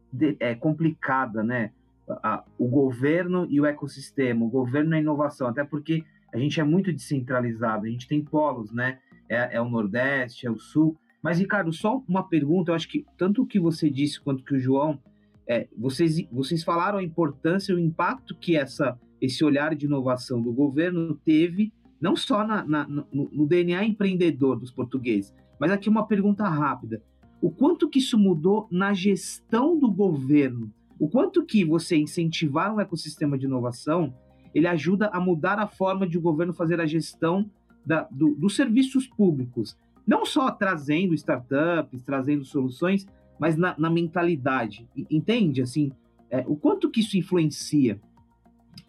[0.09, 1.73] de, é, complicada, né?
[2.07, 6.61] A, o governo e o ecossistema, o governo e a inovação, até porque a gente
[6.61, 8.99] é muito descentralizado, a gente tem polos, né?
[9.27, 10.97] É, é o Nordeste, é o Sul.
[11.21, 14.55] Mas, Ricardo, só uma pergunta, eu acho que tanto o que você disse quanto que
[14.55, 14.97] o João,
[15.45, 20.41] é, vocês, vocês falaram a importância e o impacto que essa esse olhar de inovação
[20.41, 25.87] do governo teve, não só na, na, no, no, DNA empreendedor dos portugueses, mas aqui
[25.87, 27.01] uma pergunta rápida.
[27.41, 30.69] O quanto que isso mudou na gestão do governo?
[30.99, 34.13] O quanto que você incentivar um ecossistema de inovação,
[34.53, 37.49] ele ajuda a mudar a forma de o governo fazer a gestão
[37.85, 39.77] da, do, dos serviços públicos?
[40.05, 43.07] Não só trazendo startups, trazendo soluções,
[43.39, 44.85] mas na, na mentalidade.
[45.09, 45.61] Entende?
[45.61, 45.93] Assim,
[46.29, 48.01] é, o quanto que isso influencia?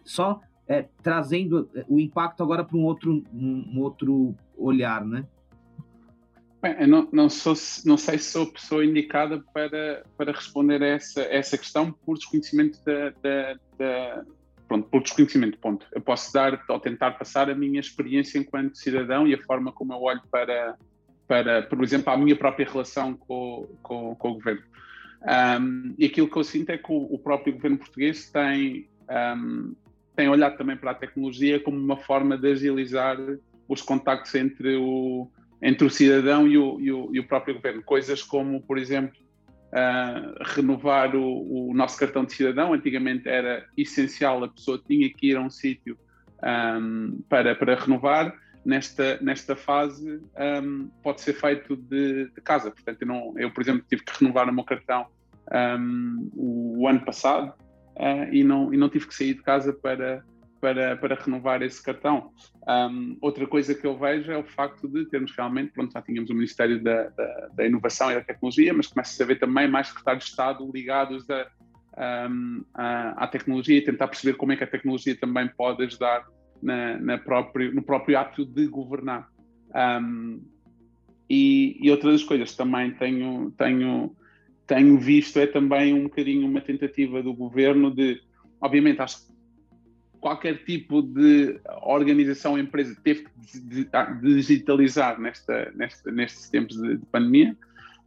[0.05, 5.25] Só é, trazendo é, o impacto agora para um outro, um, outro olhar, né?
[6.61, 7.53] Bem, não, não, sou,
[7.85, 12.17] não sei se sou a pessoa indicada para, para responder a essa, essa questão por
[12.17, 14.25] desconhecimento da, da, da,
[14.67, 15.85] Pronto, por desconhecimento, ponto.
[15.93, 19.93] Eu posso dar ou tentar passar a minha experiência enquanto cidadão e a forma como
[19.93, 20.75] eu olho para,
[21.27, 24.63] para por exemplo, a minha própria relação com, com, com o governo.
[25.21, 28.89] Um, e aquilo que eu sinto é que o, o próprio governo português tem
[29.37, 29.75] um,
[30.15, 33.17] tem olhado também para a tecnologia como uma forma de agilizar
[33.67, 35.29] os contactos entre o,
[35.61, 37.83] entre o cidadão e o, e o, e o próprio governo.
[37.83, 39.17] Coisas como, por exemplo,
[39.73, 42.73] uh, renovar o, o, nosso cartão de cidadão.
[42.73, 45.97] Antigamente era essencial, a pessoa tinha que ir a um sítio
[46.43, 48.33] um, para, para renovar.
[48.63, 50.19] Nesta, nesta fase
[50.63, 52.71] um, pode ser feito de, de casa.
[52.71, 55.05] Portanto, eu, não, eu, por exemplo, tive que renovar o meu cartão
[55.79, 57.53] um, o ano passado
[57.97, 60.23] uh, e, não, e não tive que sair de casa para,
[60.59, 62.31] para, para renovar esse cartão.
[62.67, 66.29] Um, outra coisa que eu vejo é o facto de termos realmente, pronto, já tínhamos
[66.29, 69.87] o Ministério da, da, da Inovação e da Tecnologia, mas começa a haver também mais
[69.87, 71.47] secretários de Estado ligados a,
[72.29, 76.25] um, à, à, tecnologia e tentar perceber como é que a tecnologia também pode ajudar
[76.61, 79.27] na, na próprio, no próprio ato de governar.
[79.73, 80.41] Um,
[81.29, 84.15] e, e outras coisas também tenho, tenho
[84.67, 88.21] tenho visto é também um bocadinho uma tentativa do governo de,
[88.59, 89.35] obviamente, acho que
[90.19, 93.87] qualquer tipo de organização, empresa teve que
[94.21, 97.55] digitalizar nesta, nesta, nestes tempos de, de pandemia,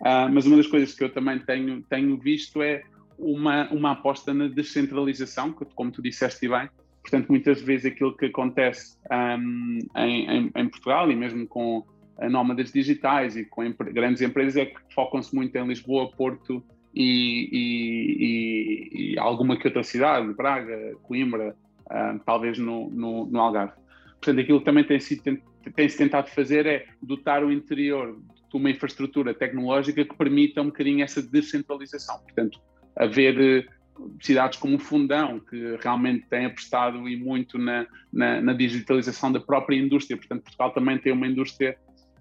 [0.00, 2.82] uh, mas uma das coisas que eu também tenho, tenho visto é
[3.16, 6.68] uma, uma aposta na descentralização, como tu disseste bem,
[7.02, 11.84] portanto, muitas vezes aquilo que acontece um, em, em, em Portugal e mesmo com
[12.28, 13.62] nómadas digitais e com
[13.92, 16.64] grandes empresas é que focam-se muito em Lisboa, Porto
[16.94, 21.54] e, e, e, alguma que outra cidade, Braga, Coimbra,
[21.86, 23.74] uh, talvez no, no, no, Algarve.
[24.20, 28.18] Portanto, aquilo que também tem-se tem tentado fazer é dotar o interior
[28.50, 32.18] de uma infraestrutura tecnológica que permita um bocadinho essa descentralização.
[32.20, 32.58] Portanto,
[32.96, 33.66] haver eh,
[34.20, 39.76] cidades como Fundão, que realmente têm apostado e muito na, na, na, digitalização da própria
[39.76, 40.16] indústria.
[40.16, 41.76] Portanto, Portugal também tem uma indústria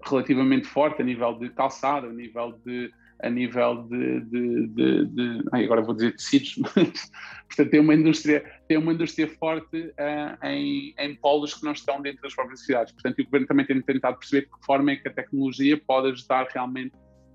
[0.05, 5.43] relativamente forte a nível de calçado, a nível de a nível de, de, de, de
[5.51, 7.11] agora vou dizer tecidos, mas,
[7.47, 11.99] portanto tem uma indústria tem uma indústria forte uh, em, em polos que não estão
[11.99, 12.93] dentro das próprias cidades.
[12.93, 16.09] Portanto, o governo também tem tentado perceber de que forma é que a tecnologia pode
[16.09, 16.93] ajudar realmente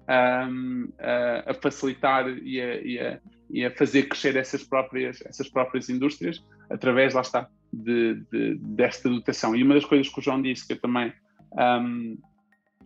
[0.08, 5.48] um, a, a, facilitar e a, e, a, e a, fazer crescer essas próprias, essas
[5.48, 8.22] próprias indústrias através, lá está, de,
[8.60, 9.54] desta dotação.
[9.56, 11.12] E uma das coisas que o João disse, que eu também
[11.52, 12.18] um,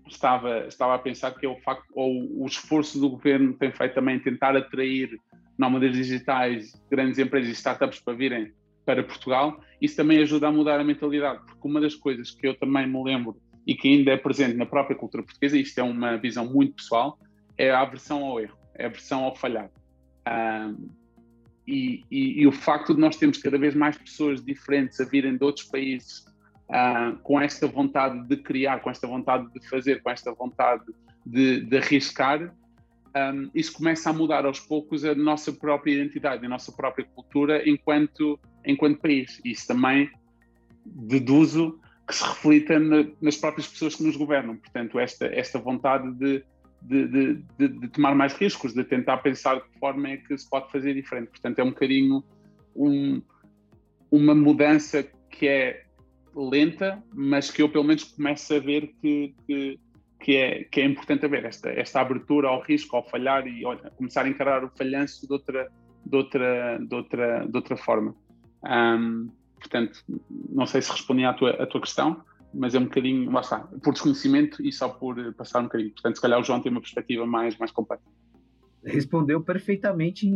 [0.07, 3.95] estava, estava a pensar, que é o facto, ou o esforço do governo tem feito
[3.95, 5.19] também tentar atrair
[5.59, 8.53] nómadas digitais, grandes empresas e startups para virem
[8.85, 12.55] para Portugal, isso também ajuda a mudar a mentalidade, porque uma das coisas que eu
[12.55, 13.37] também me lembro
[13.67, 17.19] e que ainda é presente na própria cultura portuguesa, isto é uma visão muito pessoal,
[17.59, 19.71] é a aversão ao erro, é a aversão ao falhar.
[20.29, 20.89] Um,
[21.67, 25.37] e, e, e, o facto de nós termos cada vez mais pessoas diferentes a virem
[25.37, 26.25] de outros países
[26.69, 30.85] uh, com esta vontade de criar, com esta vontade de fazer, com esta vontade
[31.25, 32.53] de, de arriscar,
[33.17, 37.67] um, isso começa a mudar aos poucos a nossa própria identidade, a nossa própria cultura
[37.69, 39.41] enquanto, enquanto país.
[39.43, 40.11] Isso também
[40.85, 44.57] deduzo que se reflita na, nas próprias pessoas que nos governam.
[44.57, 46.45] Portanto, esta, esta vontade de,
[46.83, 47.09] de,
[47.59, 50.71] de, de, tomar mais riscos, de tentar pensar de que forma é que se pode
[50.71, 51.29] fazer diferente.
[51.31, 52.23] Portanto, é um bocadinho
[52.75, 53.23] um,
[54.11, 55.86] uma mudança que é
[56.37, 59.81] lenta, mas que eu pelo menos começo a ver que, que,
[60.21, 63.91] que, é, que é importante haver esta, esta abertura ao risco, ao falhar e olha,
[63.97, 65.71] começar a encarar o falhanço de outra,
[66.05, 68.15] de outra, de outra, de outra forma.
[68.65, 70.05] Um, Portanto,
[70.49, 72.23] não sei se respondi à tua, à tua questão,
[72.53, 75.91] mas é um bocadinho, lá está, por desconhecimento e só por eh, passar um bocadinho.
[75.91, 78.03] Portanto, se calhar o João tem uma perspectiva mais, mais completa.
[78.85, 80.31] Respondeu perfeitamente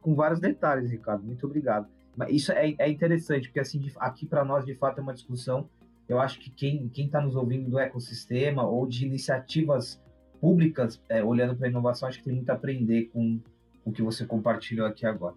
[0.00, 1.22] com vários detalhes, Ricardo.
[1.24, 1.86] Muito obrigado.
[2.28, 5.68] Isso é, é interessante, porque assim, aqui para nós, de fato, é uma discussão.
[6.08, 10.00] Eu acho que quem está nos ouvindo do ecossistema ou de iniciativas
[10.40, 13.40] públicas, é, olhando para a inovação, acho que tem muito a aprender com
[13.84, 15.34] o que você compartilhou aqui agora.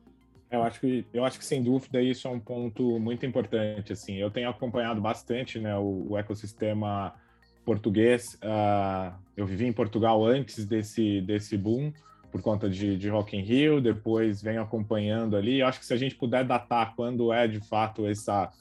[0.50, 3.92] Eu acho que eu acho que sem dúvida isso é um ponto muito importante.
[3.92, 7.14] Assim, eu tenho acompanhado bastante, né, o, o ecossistema
[7.66, 8.36] português.
[8.36, 11.92] Uh, eu vivi em Portugal antes desse desse boom
[12.32, 13.82] por conta de, de Rock in Rio.
[13.82, 15.60] Depois venho acompanhando ali.
[15.60, 18.52] Eu acho que se a gente puder datar quando é de fato essa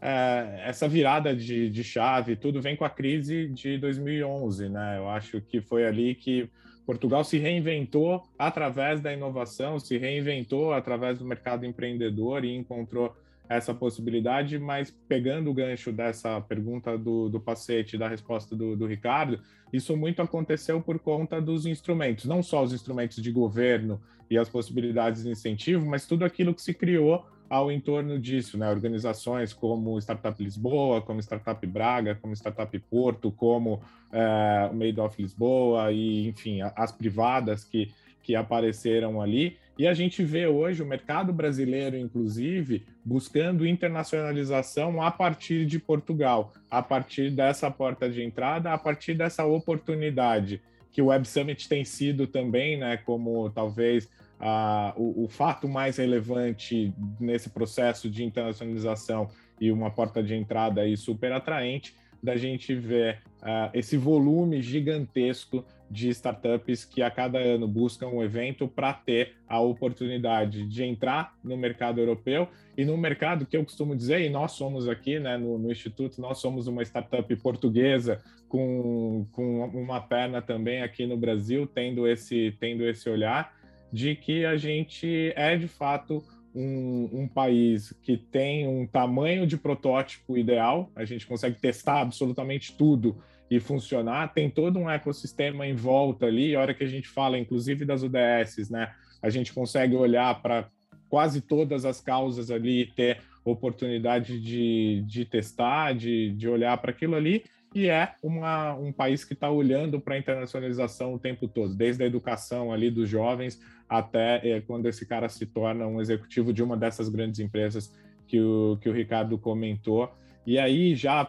[0.00, 4.96] é, essa virada de, de chave, tudo vem com a crise de 2011, né?
[4.96, 6.48] Eu acho que foi ali que
[6.86, 13.14] Portugal se reinventou através da inovação, se reinventou através do mercado empreendedor e encontrou
[13.50, 18.86] essa possibilidade, mas pegando o gancho dessa pergunta do, do Pacete, da resposta do, do,
[18.86, 19.40] Ricardo,
[19.72, 24.48] isso muito aconteceu por conta dos instrumentos, não só os instrumentos de governo e as
[24.48, 28.70] possibilidades de incentivo, mas tudo aquilo que se criou ao entorno disso, né?
[28.70, 33.82] Organizações como Startup Lisboa, como Startup Braga, como Startup Porto, como
[34.12, 37.90] é, o Made of Lisboa e, enfim, as privadas que,
[38.22, 39.58] que apareceram ali.
[39.80, 46.52] E a gente vê hoje o mercado brasileiro, inclusive, buscando internacionalização a partir de Portugal,
[46.70, 50.60] a partir dessa porta de entrada, a partir dessa oportunidade
[50.92, 54.06] que o Web Summit tem sido também, né, como talvez
[54.38, 60.82] ah, o, o, fato mais relevante nesse processo de internacionalização e uma porta de entrada
[60.82, 67.38] aí super atraente da gente ver uh, esse volume gigantesco de startups que a cada
[67.38, 72.96] ano buscam um evento para ter a oportunidade de entrar no mercado europeu e no
[72.96, 76.68] mercado que eu costumo dizer, e nós somos aqui né, no, no Instituto, nós somos
[76.68, 83.10] uma startup portuguesa com, com uma perna também aqui no Brasil, tendo esse, tendo esse
[83.10, 83.52] olhar
[83.92, 86.22] de que a gente é de fato
[86.54, 92.72] um, um, país que tem um tamanho de protótipo ideal, a gente consegue testar absolutamente
[92.76, 93.18] tudo
[93.50, 97.36] e funcionar, tem todo um ecossistema em volta ali, a hora que a gente fala,
[97.36, 100.68] inclusive das UDSs, né, a gente consegue olhar para
[101.08, 106.92] quase todas as causas ali e ter oportunidade de, de testar, de, de olhar para
[106.92, 107.42] aquilo ali,
[107.74, 112.02] e é uma, um país que está olhando para a internacionalização o tempo todo, desde
[112.02, 116.62] a educação ali dos jovens até é, quando esse cara se torna um executivo de
[116.62, 117.92] uma dessas grandes empresas
[118.26, 120.12] que o, que o Ricardo comentou.
[120.46, 121.28] E aí, já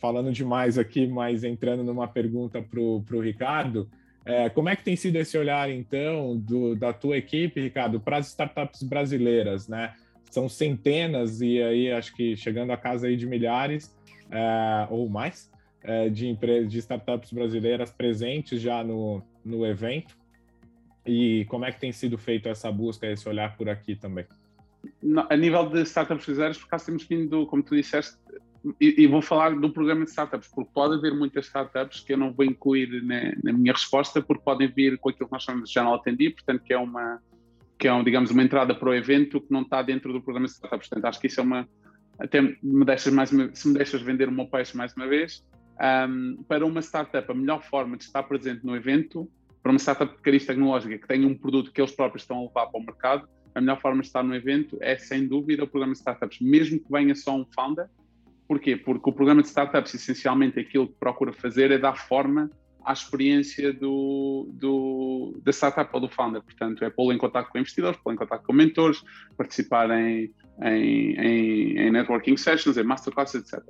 [0.00, 3.88] falando demais aqui, mas entrando numa pergunta para o Ricardo,
[4.24, 8.16] é, como é que tem sido esse olhar, então, do, da tua equipe, Ricardo, para
[8.16, 9.94] as startups brasileiras, né?
[10.30, 13.94] são centenas e aí acho que chegando a casa aí de milhares
[14.30, 15.50] é, ou mais
[15.82, 20.16] é, de empresas, de startups brasileiras presentes já no, no evento.
[21.04, 24.24] E como é que tem sido feito essa busca, esse olhar por aqui também?
[25.28, 28.16] A nível de startups brasileiras, por acaso temos vindo, como tu disseste,
[28.80, 32.18] e, e, vou falar do programa de startups, porque pode haver muitas startups que eu
[32.18, 35.68] não vou incluir na, na minha resposta, porque podem vir com aquilo que nós chamamos
[35.68, 37.20] de General Attendee, portanto, que é uma,
[37.78, 40.46] que é, um, digamos, uma entrada para o evento que não está dentro do programa
[40.46, 40.88] de startups.
[40.88, 41.68] Portanto, acho que isso é uma.
[42.18, 45.42] Até me deixas mais uma, se me deixas vender o meu peixe mais uma vez,
[45.80, 49.26] um, para uma startup, a melhor forma de estar presente no evento,
[49.62, 52.42] para uma startup de cariz tecnológica que tenha um produto que eles próprios estão a
[52.42, 55.66] levar para o mercado, a melhor forma de estar no evento é, sem dúvida, o
[55.66, 57.88] programa de startups, mesmo que venha só um founder.
[58.50, 58.76] Porquê?
[58.76, 62.50] Porque o programa de startups, essencialmente, aquilo que procura fazer é dar forma
[62.84, 66.42] à experiência do, do, da startup ou do founder.
[66.42, 69.04] Portanto, é pô-lo em contato com investidores, pô-lo em contato com mentores,
[69.36, 70.34] participar em,
[70.64, 73.62] em, em, em networking sessions, em masterclasses, etc.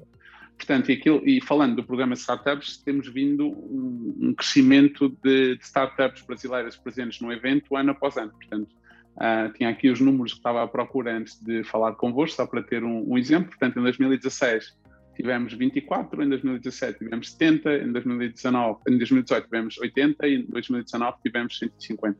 [0.56, 5.56] Portanto, e, aquilo, e falando do programa de startups, temos vindo um, um crescimento de,
[5.58, 8.30] de, startups brasileiras presentes no evento ano após ano.
[8.30, 8.70] Portanto,
[9.16, 12.62] uh, tinha aqui os números que estava à procura antes de falar convosco, só para
[12.62, 13.48] ter um, um exemplo.
[13.48, 14.78] Portanto, em 2016
[15.16, 21.16] tivemos 24, em 2017 tivemos 70, em 2019, em 2018 tivemos 80 e em 2019
[21.22, 22.18] tivemos 150.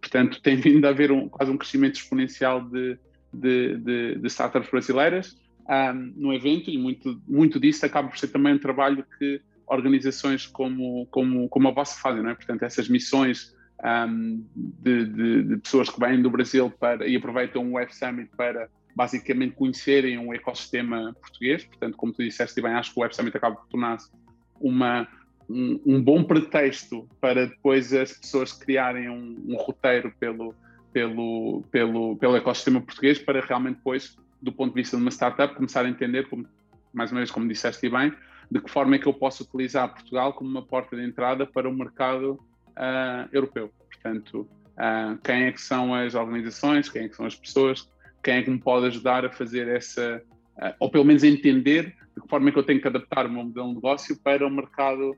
[0.00, 2.98] Portanto, tem vindo a haver um, quase um crescimento exponencial de,
[3.32, 5.36] de, de, de startups brasileiras
[5.68, 10.46] um, no evento e muito, muito disso acaba por ser também um trabalho que organizações
[10.46, 12.34] como, como, como a vossa fazem, não é?
[12.34, 17.70] Portanto, essas missões um, de, de, de, pessoas que vêm do Brasil para, e aproveitam
[17.70, 21.64] o Web Summit para basicamente conhecerem um ecossistema português.
[21.64, 24.10] Portanto, como tu disseste bem, acho que o Web Summit acaba por tornar-se
[24.58, 25.06] uma,
[25.48, 30.54] um, um, bom pretexto para depois as pessoas criarem um, um, roteiro pelo,
[30.92, 35.54] pelo, pelo, pelo ecossistema português para realmente depois, do ponto de vista de uma startup,
[35.54, 36.46] começar a entender, como,
[36.92, 38.14] mais uma vez, como disseste bem,
[38.50, 41.68] de que forma é que eu posso utilizar Portugal como uma porta de entrada para
[41.68, 42.40] o mercado
[42.76, 43.72] uh, europeu.
[43.90, 47.88] Portanto, uh, quem é que são as organizações, quem é que são as pessoas
[48.26, 50.20] quem é que me pode ajudar a fazer essa,
[50.56, 53.30] uh, ou pelo menos entender de que forma é que eu tenho que adaptar o
[53.30, 55.16] meu modelo de negócio para o mercado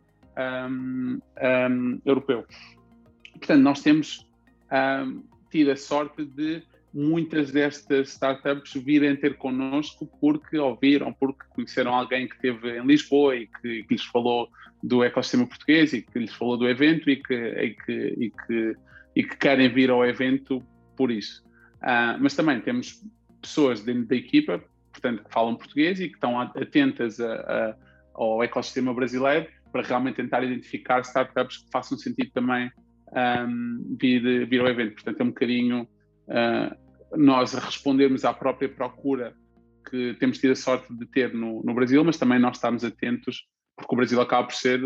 [0.69, 2.45] um, um, europeu.
[3.33, 4.29] Portanto, nós temos
[4.71, 6.63] um, tido a sorte de
[6.99, 13.37] muitas destas startups virem ter connosco porque ouviram, porque conheceram alguém que esteve em Lisboa
[13.37, 14.49] e que, que, lhes falou
[14.83, 18.77] do ecossistema português e que lhes falou do evento e que, e que, e que,
[19.15, 20.61] e que querem vir ao evento
[20.97, 21.45] por isso.
[21.77, 23.01] Uh, mas também temos
[23.41, 24.61] pessoas dentro da equipa,
[24.93, 27.77] portanto, que falam português e que estão atentas a, a,
[28.15, 32.73] ao ecossistema brasileiro para realmente tentar identificar startups que façam sentido também
[33.13, 34.95] um, vir, vir ao evento.
[34.95, 39.35] Portanto, é um bocadinho uh, nós respondermos à própria procura
[39.89, 43.47] que temos tido a sorte de ter no, no Brasil, mas também nós estamos atentos,
[43.77, 44.83] porque o Brasil acaba por ser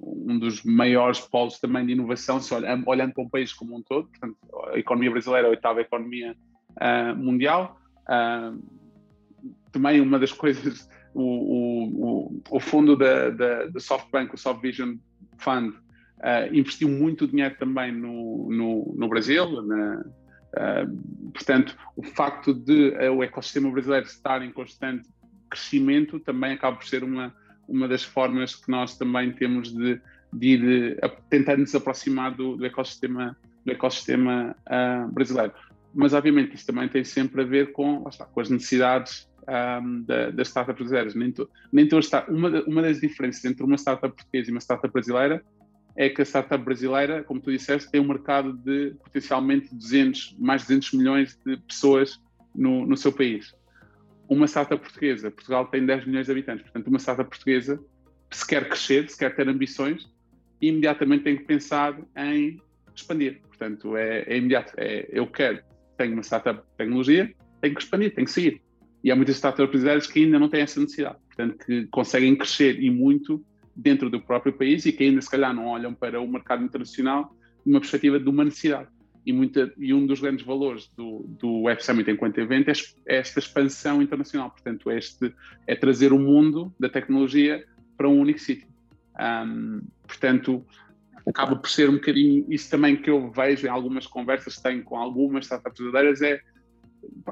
[0.00, 3.82] um dos maiores polos também de inovação, se olha, olhando para um país como um
[3.82, 4.36] todo, portanto,
[4.72, 6.36] a economia brasileira é a oitava economia
[6.72, 7.78] uh, mundial.
[8.02, 8.60] Uh,
[9.70, 14.96] também uma das coisas, o, o, o fundo da, da, da, SoftBank, o SoftVision
[15.38, 19.62] Fund, uh, investiu muito dinheiro também no, no, no Brasil.
[19.62, 20.04] Na,
[21.32, 25.08] portanto, o facto de o ecossistema brasileiro estar em constante
[25.50, 27.34] crescimento também acaba por ser uma
[27.68, 30.00] uma das formas que nós também temos de,
[30.32, 35.52] de ir a, tentar nos aproximar do, do ecossistema, do ecossistema uh, brasileiro.
[35.94, 40.30] Mas, obviamente, isso também tem sempre a ver com, está, com as necessidades um, da,
[40.30, 41.14] das startups brasileiras.
[41.14, 44.92] Nem, to, nem está, uma, uma das diferenças entre uma startup portuguesa e uma startup
[44.92, 45.42] brasileira
[45.96, 50.62] é que a startup brasileira, como tu disseste, tem um mercado de potencialmente 200, mais
[50.62, 52.20] de 200 milhões de pessoas
[52.54, 53.54] no, no seu país
[54.28, 57.82] uma startup portuguesa, Portugal tem 10 milhões de habitantes, portanto, uma startup portuguesa,
[58.30, 60.08] se quer crescer, se quer ter ambições,
[60.60, 62.60] imediatamente tem que pensar em
[62.94, 63.40] expandir.
[63.46, 64.72] Portanto, é, é imediato.
[64.76, 65.62] É, eu quero,
[65.96, 68.62] tenho uma startup de tecnologia, tenho que expandir, tenho que seguir.
[69.02, 72.82] E há muitas startups brasileiras que ainda não têm essa necessidade, portanto, que conseguem crescer
[72.82, 73.44] e muito
[73.76, 77.34] dentro do próprio país e que ainda, se calhar, não olham para o mercado internacional
[77.64, 78.88] numa perspectiva de uma necessidade
[79.26, 82.74] e, muita, e um dos grandes valores do, do Web Summit enquanto evento é,
[83.06, 84.50] é esta expansão internacional.
[84.50, 85.34] Portanto, é, este,
[85.66, 87.64] é trazer o mundo da tecnologia
[87.96, 88.68] para um único sítio.
[89.18, 90.64] Um, portanto,
[91.26, 94.82] acaba por ser um bocadinho isso também que eu vejo em algumas conversas que tenho
[94.82, 96.40] com algumas startups verdadeiras é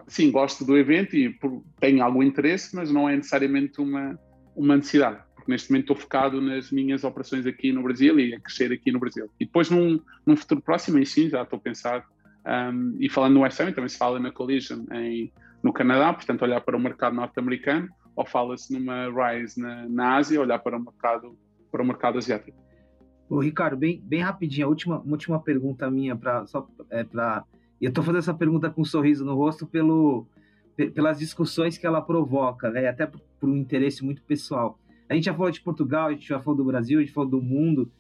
[0.07, 1.36] sim, gosto do evento e
[1.80, 4.18] tenho algum interesse, mas não é necessariamente uma,
[4.55, 8.40] uma necessidade porque neste momento estou focado nas minhas operações aqui no Brasil e a
[8.40, 9.28] crescer aqui no Brasil.
[9.40, 12.07] E depois, num, num futuro próximo, aí sim, já estou a pensar,
[12.47, 15.32] um, e falando no SM, também se fala na Collision, em
[15.62, 20.40] no Canadá, portanto, olhar para o mercado norte-americano, ou fala-se numa Rise na, na Ásia,
[20.40, 21.38] olhar para o mercado,
[21.70, 22.57] para o mercado asiático.
[23.28, 27.45] Ô, Ricardo, bem, bem rapidinho, a última, última pergunta minha, pra, só é, para
[27.80, 30.24] eu estou fazendo essa pergunta com um sorriso no rosto pelo,
[30.95, 32.86] pelas discussões que ela provoca, né?
[32.86, 34.78] até por, por um interesse muito pessoal.
[35.12, 37.28] A gente já falou de Portugal, a gente já falou do Brasil, a gente falou
[37.28, 37.92] do mundo.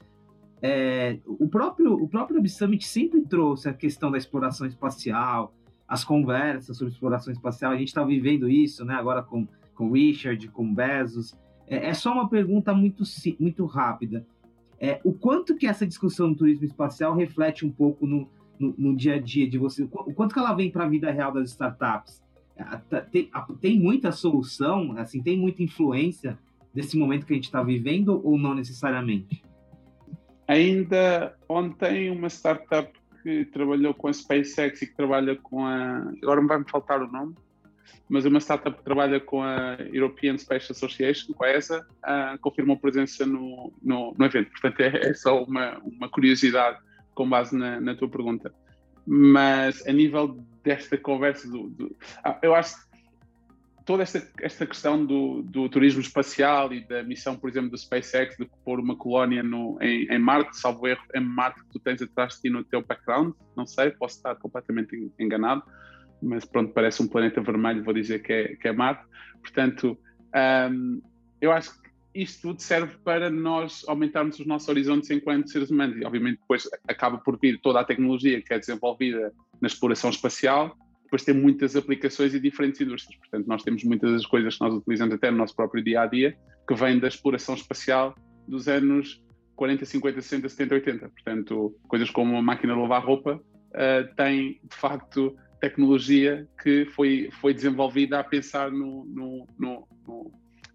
[0.62, 5.54] É, o próprio o próprio Summit sempre trouxe a questão da exploração espacial,
[5.86, 7.70] as conversas sobre exploração espacial.
[7.70, 8.94] A gente está vivendo isso, né?
[8.94, 11.36] Agora com com Richard, com Bezos.
[11.66, 13.04] É, é só uma pergunta muito
[13.38, 14.26] muito rápida.
[14.80, 18.26] É, o quanto que essa discussão do turismo espacial reflete um pouco no,
[18.58, 19.82] no, no dia a dia de você?
[19.82, 22.22] O quanto que ela vem para a vida real das startups?
[23.10, 26.38] Tem, tem muita solução, assim, tem muita influência
[26.74, 29.44] desse momento que a gente está vivendo ou não necessariamente?
[30.48, 32.92] Ainda ontem uma startup
[33.22, 36.12] que trabalhou com a SpaceX e que trabalha com a.
[36.22, 37.34] Agora me vai-me faltar o nome,
[38.08, 42.76] mas uma startup que trabalha com a European Space Association, com a ESA, uh, confirmou
[42.76, 44.50] presença no, no, no evento.
[44.50, 46.78] Portanto, é, é, só uma, uma curiosidade
[47.14, 48.52] com base na, na, tua pergunta.
[49.06, 52.76] Mas a nível desta conversa, do, do ah, eu acho
[53.84, 58.36] toda esta, esta questão do, do, turismo espacial e da missão, por exemplo, do SpaceX
[58.36, 62.00] de pôr uma colónia no, em, em, Marte, salvo erro, é Marte que tu tens
[62.02, 65.62] atrás de ti no teu background, não sei, posso estar completamente enganado,
[66.22, 69.04] mas pronto, parece um planeta vermelho, vou dizer que é, que é Marte.
[69.40, 69.98] Portanto,
[70.70, 71.02] um,
[71.40, 75.96] eu acho que isto tudo serve para nós aumentarmos os nossos horizontes enquanto seres humanos
[75.96, 80.76] e obviamente depois acaba por vir toda a tecnologia que é desenvolvida na exploração espacial
[81.12, 83.20] depois tem muitas aplicações e diferentes indústrias.
[83.20, 86.06] Portanto, nós temos muitas das coisas que nós utilizamos até no nosso próprio dia a
[86.06, 86.34] dia
[86.66, 88.14] que vêm da exploração espacial
[88.48, 89.22] dos anos
[89.54, 91.08] 40, 50, 60, 70, 80.
[91.10, 97.28] Portanto, coisas como a máquina de lavar roupa uh, têm, de facto, tecnologia que foi,
[97.42, 99.88] foi desenvolvida a pensar no, no, no,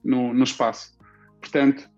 [0.03, 0.95] no, no espaço.
[1.41, 1.89] Portanto,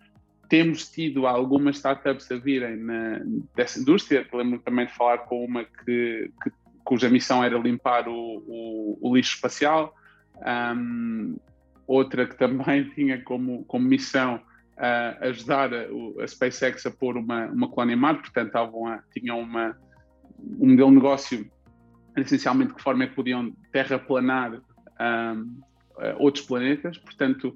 [0.47, 3.19] temos tido algumas startups a virem na,
[3.53, 4.25] dessa indústria.
[4.33, 6.49] Lembro também de falar com uma que, que
[6.89, 9.93] cuja missão era limpar o, o, o lixo espacial,
[10.75, 11.37] um,
[11.85, 15.83] outra que também tinha como, como missão uh, ajudar a,
[16.23, 19.77] a, SpaceX a pôr uma, uma colónia em Marte, portanto estavam a, tinham uma,
[20.59, 21.51] um modelo de negócio
[22.17, 24.59] essencialmente de que forma é que podiam terraplanar
[24.99, 25.61] um,
[26.17, 27.55] outros planetas, portanto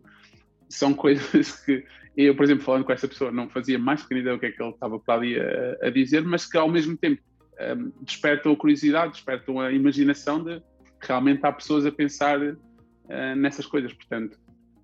[0.70, 1.84] são coisas que
[2.16, 4.52] eu, por exemplo, falando com essa pessoa, não fazia mais pequena ideia o que é
[4.52, 7.20] que ele estava para ali a, a dizer, mas que ao mesmo tempo
[7.60, 10.62] um, despertam a curiosidade, despertam a imaginação de
[11.00, 13.94] realmente há pessoas a pensar uh, nessas coisas.
[13.94, 14.38] Portanto,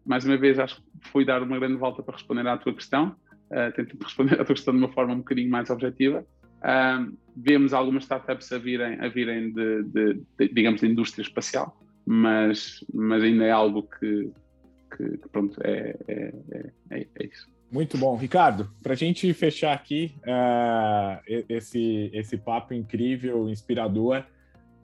[0.05, 3.15] mais uma vez, acho que fui dar uma grande volta para responder à tua questão.
[3.49, 6.25] Uh, tento responder à tua questão de uma forma um bocadinho mais objetiva.
[6.59, 11.79] Uh, vemos algumas startups a virem, a virem de, de, de, digamos, de indústria espacial,
[12.05, 14.29] mas, mas ainda é algo que,
[14.95, 16.33] que, que pronto, é, é,
[16.91, 17.47] é, é isso.
[17.71, 18.15] Muito bom.
[18.15, 24.23] Ricardo, para a gente fechar aqui uh, esse, esse papo incrível, inspirador,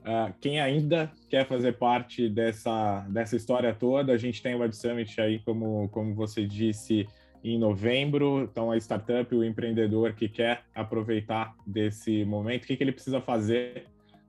[0.02, 4.76] uh, quem ainda quer fazer parte dessa, dessa história toda, a gente tem o Web
[4.76, 7.08] Summit aí, como, como você disse,
[7.44, 8.44] em novembro.
[8.44, 13.20] Então, a startup, o empreendedor que quer aproveitar desse momento, o que, que ele precisa
[13.20, 13.86] fazer?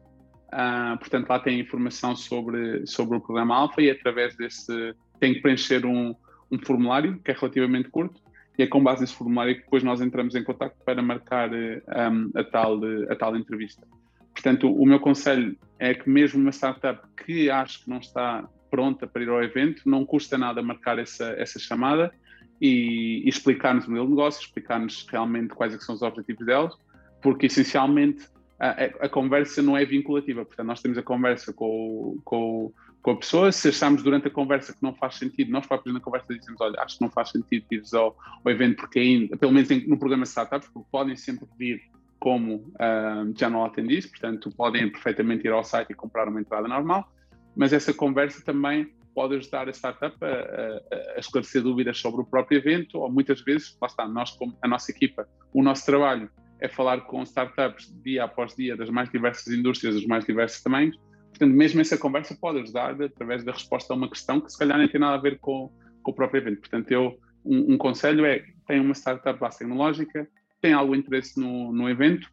[0.53, 5.41] Uh, portanto, lá tem informação sobre, sobre o programa Alpha e através desse tem que
[5.41, 6.15] preencher um,
[6.51, 8.21] um formulário que é relativamente curto
[8.57, 12.31] e é com base nesse formulário que depois nós entramos em contato para marcar um,
[12.37, 13.85] a, tal, a tal entrevista.
[14.33, 19.09] Portanto, o meu conselho é que mesmo uma startup que acho que não está pronta
[19.09, 22.13] para ir ao evento, não custa nada marcar essa, essa chamada
[22.61, 26.75] e, e explicar-nos o modelo de negócio, explicar-nos realmente quais é são os objetivos delas,
[27.21, 28.29] porque essencialmente
[28.59, 30.45] a, a, conversa não é vinculativa.
[30.45, 32.73] Portanto, nós temos a conversa com, com,
[33.03, 33.53] com a pessoa.
[33.53, 36.81] Se achamos durante a conversa que não faz sentido, nós próprios na conversa dizemos: Olha,
[36.81, 40.25] acho que não faz sentido ir ao, ao evento, porque ainda, pelo menos no programa
[40.25, 41.83] Startups, porque podem sempre vir
[42.19, 47.13] como uh, general attendees, portanto, podem perfeitamente ir ao site e comprar uma entrada normal.
[47.55, 52.25] Mas essa conversa também pode ajudar a startup a, a, a, esclarecer dúvidas sobre o
[52.25, 56.29] próprio evento, ou muitas vezes, lá está, nós, como a nossa equipa, o nosso trabalho
[56.65, 60.97] é falar com startups dia após dia das mais diversas indústrias, dos mais diversos tamanhos.
[61.29, 64.79] Portanto, mesmo essa conversa pode ajudar através da resposta a uma questão que se calhar
[64.79, 65.71] nem tem nada a ver com,
[66.03, 66.61] com o próprio evento.
[66.61, 70.27] Portanto, eu, um, um conselho é, tem uma startup base tecnológica,
[70.63, 72.27] tem algum interesse no, no evento,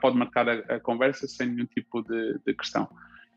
[0.00, 2.88] pode marcar a, a, conversa sem nenhum tipo de, de questão.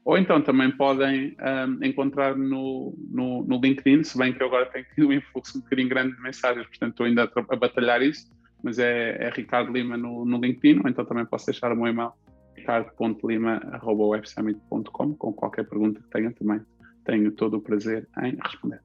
[0.05, 1.35] Ou então também podem
[1.67, 5.57] um, encontrar no, no, no, LinkedIn, se bem que eu agora tenho tido um influxo
[5.57, 8.31] um bocadinho grande de mensagens, portanto estou ainda a, a batalhar isso,
[8.65, 11.85] mas é, é, Ricardo Lima no, no LinkedIn, ou então também posso deixar o meu
[11.85, 12.13] e-mail,
[12.55, 16.61] ricardo.lima.websummit.com, com qualquer pergunta que tenha também.
[17.05, 18.81] Tenho todo o prazer em responder.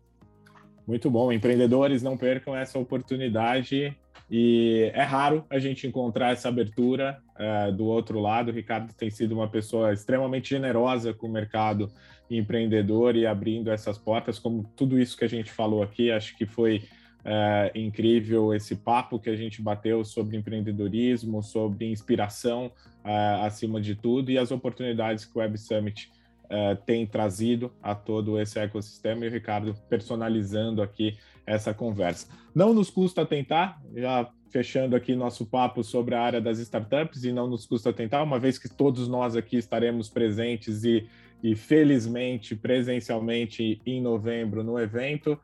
[0.87, 1.33] Muito bom.
[1.33, 3.97] Empreendedores, não percam essa oportunidade.
[4.31, 8.51] E é raro a gente encontrar essa abertura uh, do outro lado.
[8.51, 11.91] O Ricardo tem sido uma pessoa extremamente generosa com o mercado
[12.29, 16.11] empreendedor e abrindo essas portas, como tudo isso que a gente falou aqui.
[16.11, 16.83] Acho que foi
[17.25, 22.67] uh, incrível esse papo que a gente bateu sobre empreendedorismo, sobre inspiração
[23.05, 26.11] uh, acima de tudo e as oportunidades que o Web Summit
[26.45, 31.17] uh, tem trazido a todo esse ecossistema e o Ricardo personalizando aqui
[31.47, 32.29] essa conversa.
[32.55, 37.33] Não nos custa tentar, já fechando aqui nosso papo sobre a área das startups, e
[37.33, 41.07] não nos custa tentar, uma vez que todos nós aqui estaremos presentes e,
[41.43, 45.39] e felizmente presencialmente em novembro no evento.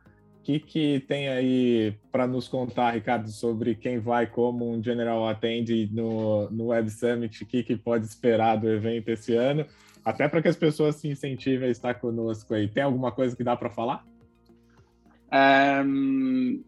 [0.47, 5.91] Que, que tem aí para nos contar, Ricardo, sobre quem vai como um General Attend
[5.93, 7.43] no, no Web Summit?
[7.43, 9.67] O que, que pode esperar do evento esse ano?
[10.05, 12.69] Até para que as pessoas se incentivem a estar conosco aí.
[12.69, 14.07] Tem alguma coisa que dá para falar?
[15.85, 16.63] Um,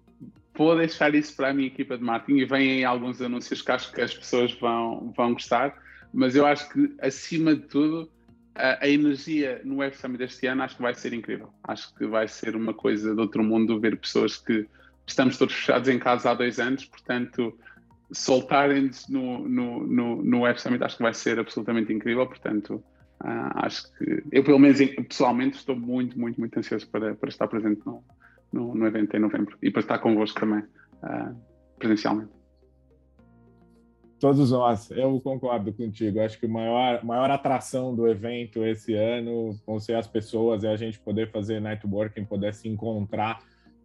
[0.56, 3.92] vou deixar isso para a minha equipa de marketing e vêm alguns anúncios que acho
[3.92, 5.80] que as pessoas vão, vão gostar,
[6.12, 8.10] mas eu acho que, acima de tudo,
[8.58, 11.52] a, a energia no Web Summit deste ano acho que vai ser incrível.
[11.64, 14.66] Acho que vai ser uma coisa de outro mundo ver pessoas que
[15.06, 17.56] estamos todos fechados em casa há dois anos, portanto,
[18.12, 22.82] soltarem-nos no, no, no, no Web Summit acho que vai ser absolutamente incrível, portanto,
[23.20, 24.78] Uh, acho que eu, pelo menos
[25.08, 28.04] pessoalmente, estou muito, muito, muito ansioso para, para estar presente no,
[28.52, 31.36] no, no evento em novembro e para estar convosco também, uh,
[31.78, 32.37] presencialmente.
[34.20, 36.20] Todos nós, eu concordo contigo.
[36.20, 40.68] Acho que a maior, maior atração do evento esse ano vão ser as pessoas, é
[40.68, 43.40] a gente poder fazer networking, poder se encontrar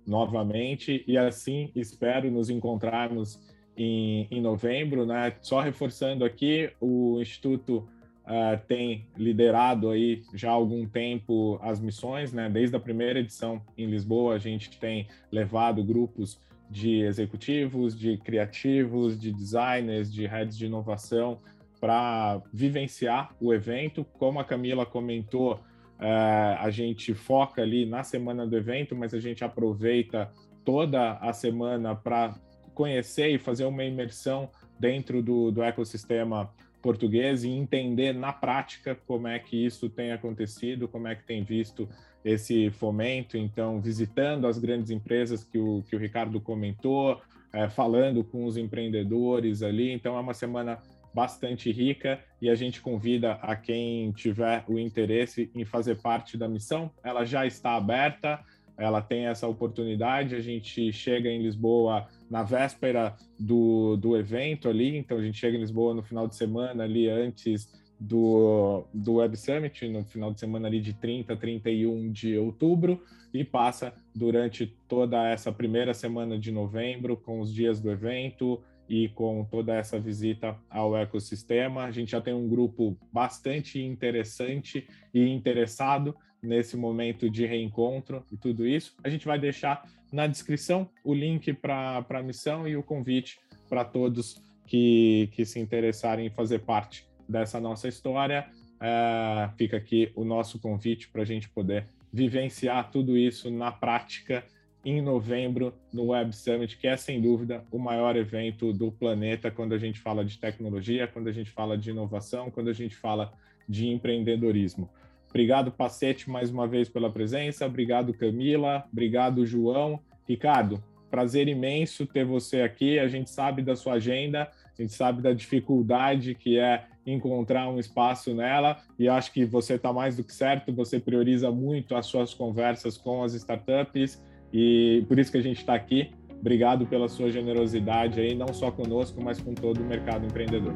[0.07, 3.39] novamente e assim espero nos encontrarmos
[3.77, 5.35] em, em novembro, né?
[5.39, 7.87] Só reforçando aqui, o Instituto
[8.25, 12.49] uh, tem liderado aí já há algum tempo as missões, né?
[12.49, 16.39] Desde a primeira edição em Lisboa, a gente tem levado grupos
[16.73, 21.39] de executivos, de criativos, de designers, de redes de inovação
[21.79, 24.03] para vivenciar o evento.
[24.17, 29.19] Como a Camila comentou, uh, a gente foca ali na semana do evento, mas a
[29.19, 30.31] gente aproveita
[30.65, 32.35] toda a semana para
[32.73, 36.51] conhecer e fazer uma imersão dentro do, do ecossistema
[36.81, 41.43] português e entender na prática como é que isso tem acontecido, como é que tem
[41.43, 41.87] visto
[42.23, 43.37] esse fomento.
[43.37, 47.21] Então, visitando as grandes empresas que o, que o Ricardo comentou,
[47.51, 49.91] é, falando com os empreendedores ali.
[49.91, 50.79] Então, é uma semana
[51.13, 56.47] bastante rica e a gente convida a quem tiver o interesse em fazer parte da
[56.47, 56.91] missão.
[57.03, 58.43] Ela já está aberta
[58.77, 60.35] ela tem essa oportunidade.
[60.35, 65.55] A gente chega em Lisboa na véspera do, do evento ali, então a gente chega
[65.55, 67.71] em Lisboa no final de semana ali antes
[68.03, 73.01] do, do Web Summit, no final de semana ali de 30 a 31 de outubro,
[73.33, 79.07] e passa durante toda essa primeira semana de novembro, com os dias do evento e
[79.09, 81.85] com toda essa visita ao ecossistema.
[81.85, 88.35] A gente já tem um grupo bastante interessante e interessado nesse momento de reencontro e
[88.35, 88.93] tudo isso.
[89.01, 93.39] A gente vai deixar na descrição o link para a missão e o convite
[93.69, 98.45] para todos que, que se interessarem em fazer parte dessa nossa história.
[98.79, 104.43] É, fica aqui o nosso convite para a gente poder vivenciar tudo isso na prática
[104.85, 109.73] em novembro no Web Summit, que é sem dúvida o maior evento do planeta quando
[109.73, 113.33] a gente fala de tecnologia, quando a gente fala de inovação, quando a gente fala
[113.67, 114.89] de empreendedorismo.
[115.29, 117.65] Obrigado, Pacete, mais uma vez pela presença.
[117.65, 118.83] Obrigado, Camila.
[118.91, 119.99] Obrigado, João.
[120.27, 122.99] Ricardo, prazer imenso ter você aqui.
[122.99, 127.79] A gente sabe da sua agenda, a gente sabe da dificuldade que é encontrar um
[127.79, 130.73] espaço nela e acho que você está mais do que certo.
[130.73, 134.21] Você prioriza muito as suas conversas com as startups
[134.51, 136.11] e por isso que a gente está aqui.
[136.39, 140.73] Obrigado pela sua generosidade aí, não só conosco, mas com todo o mercado empreendedor.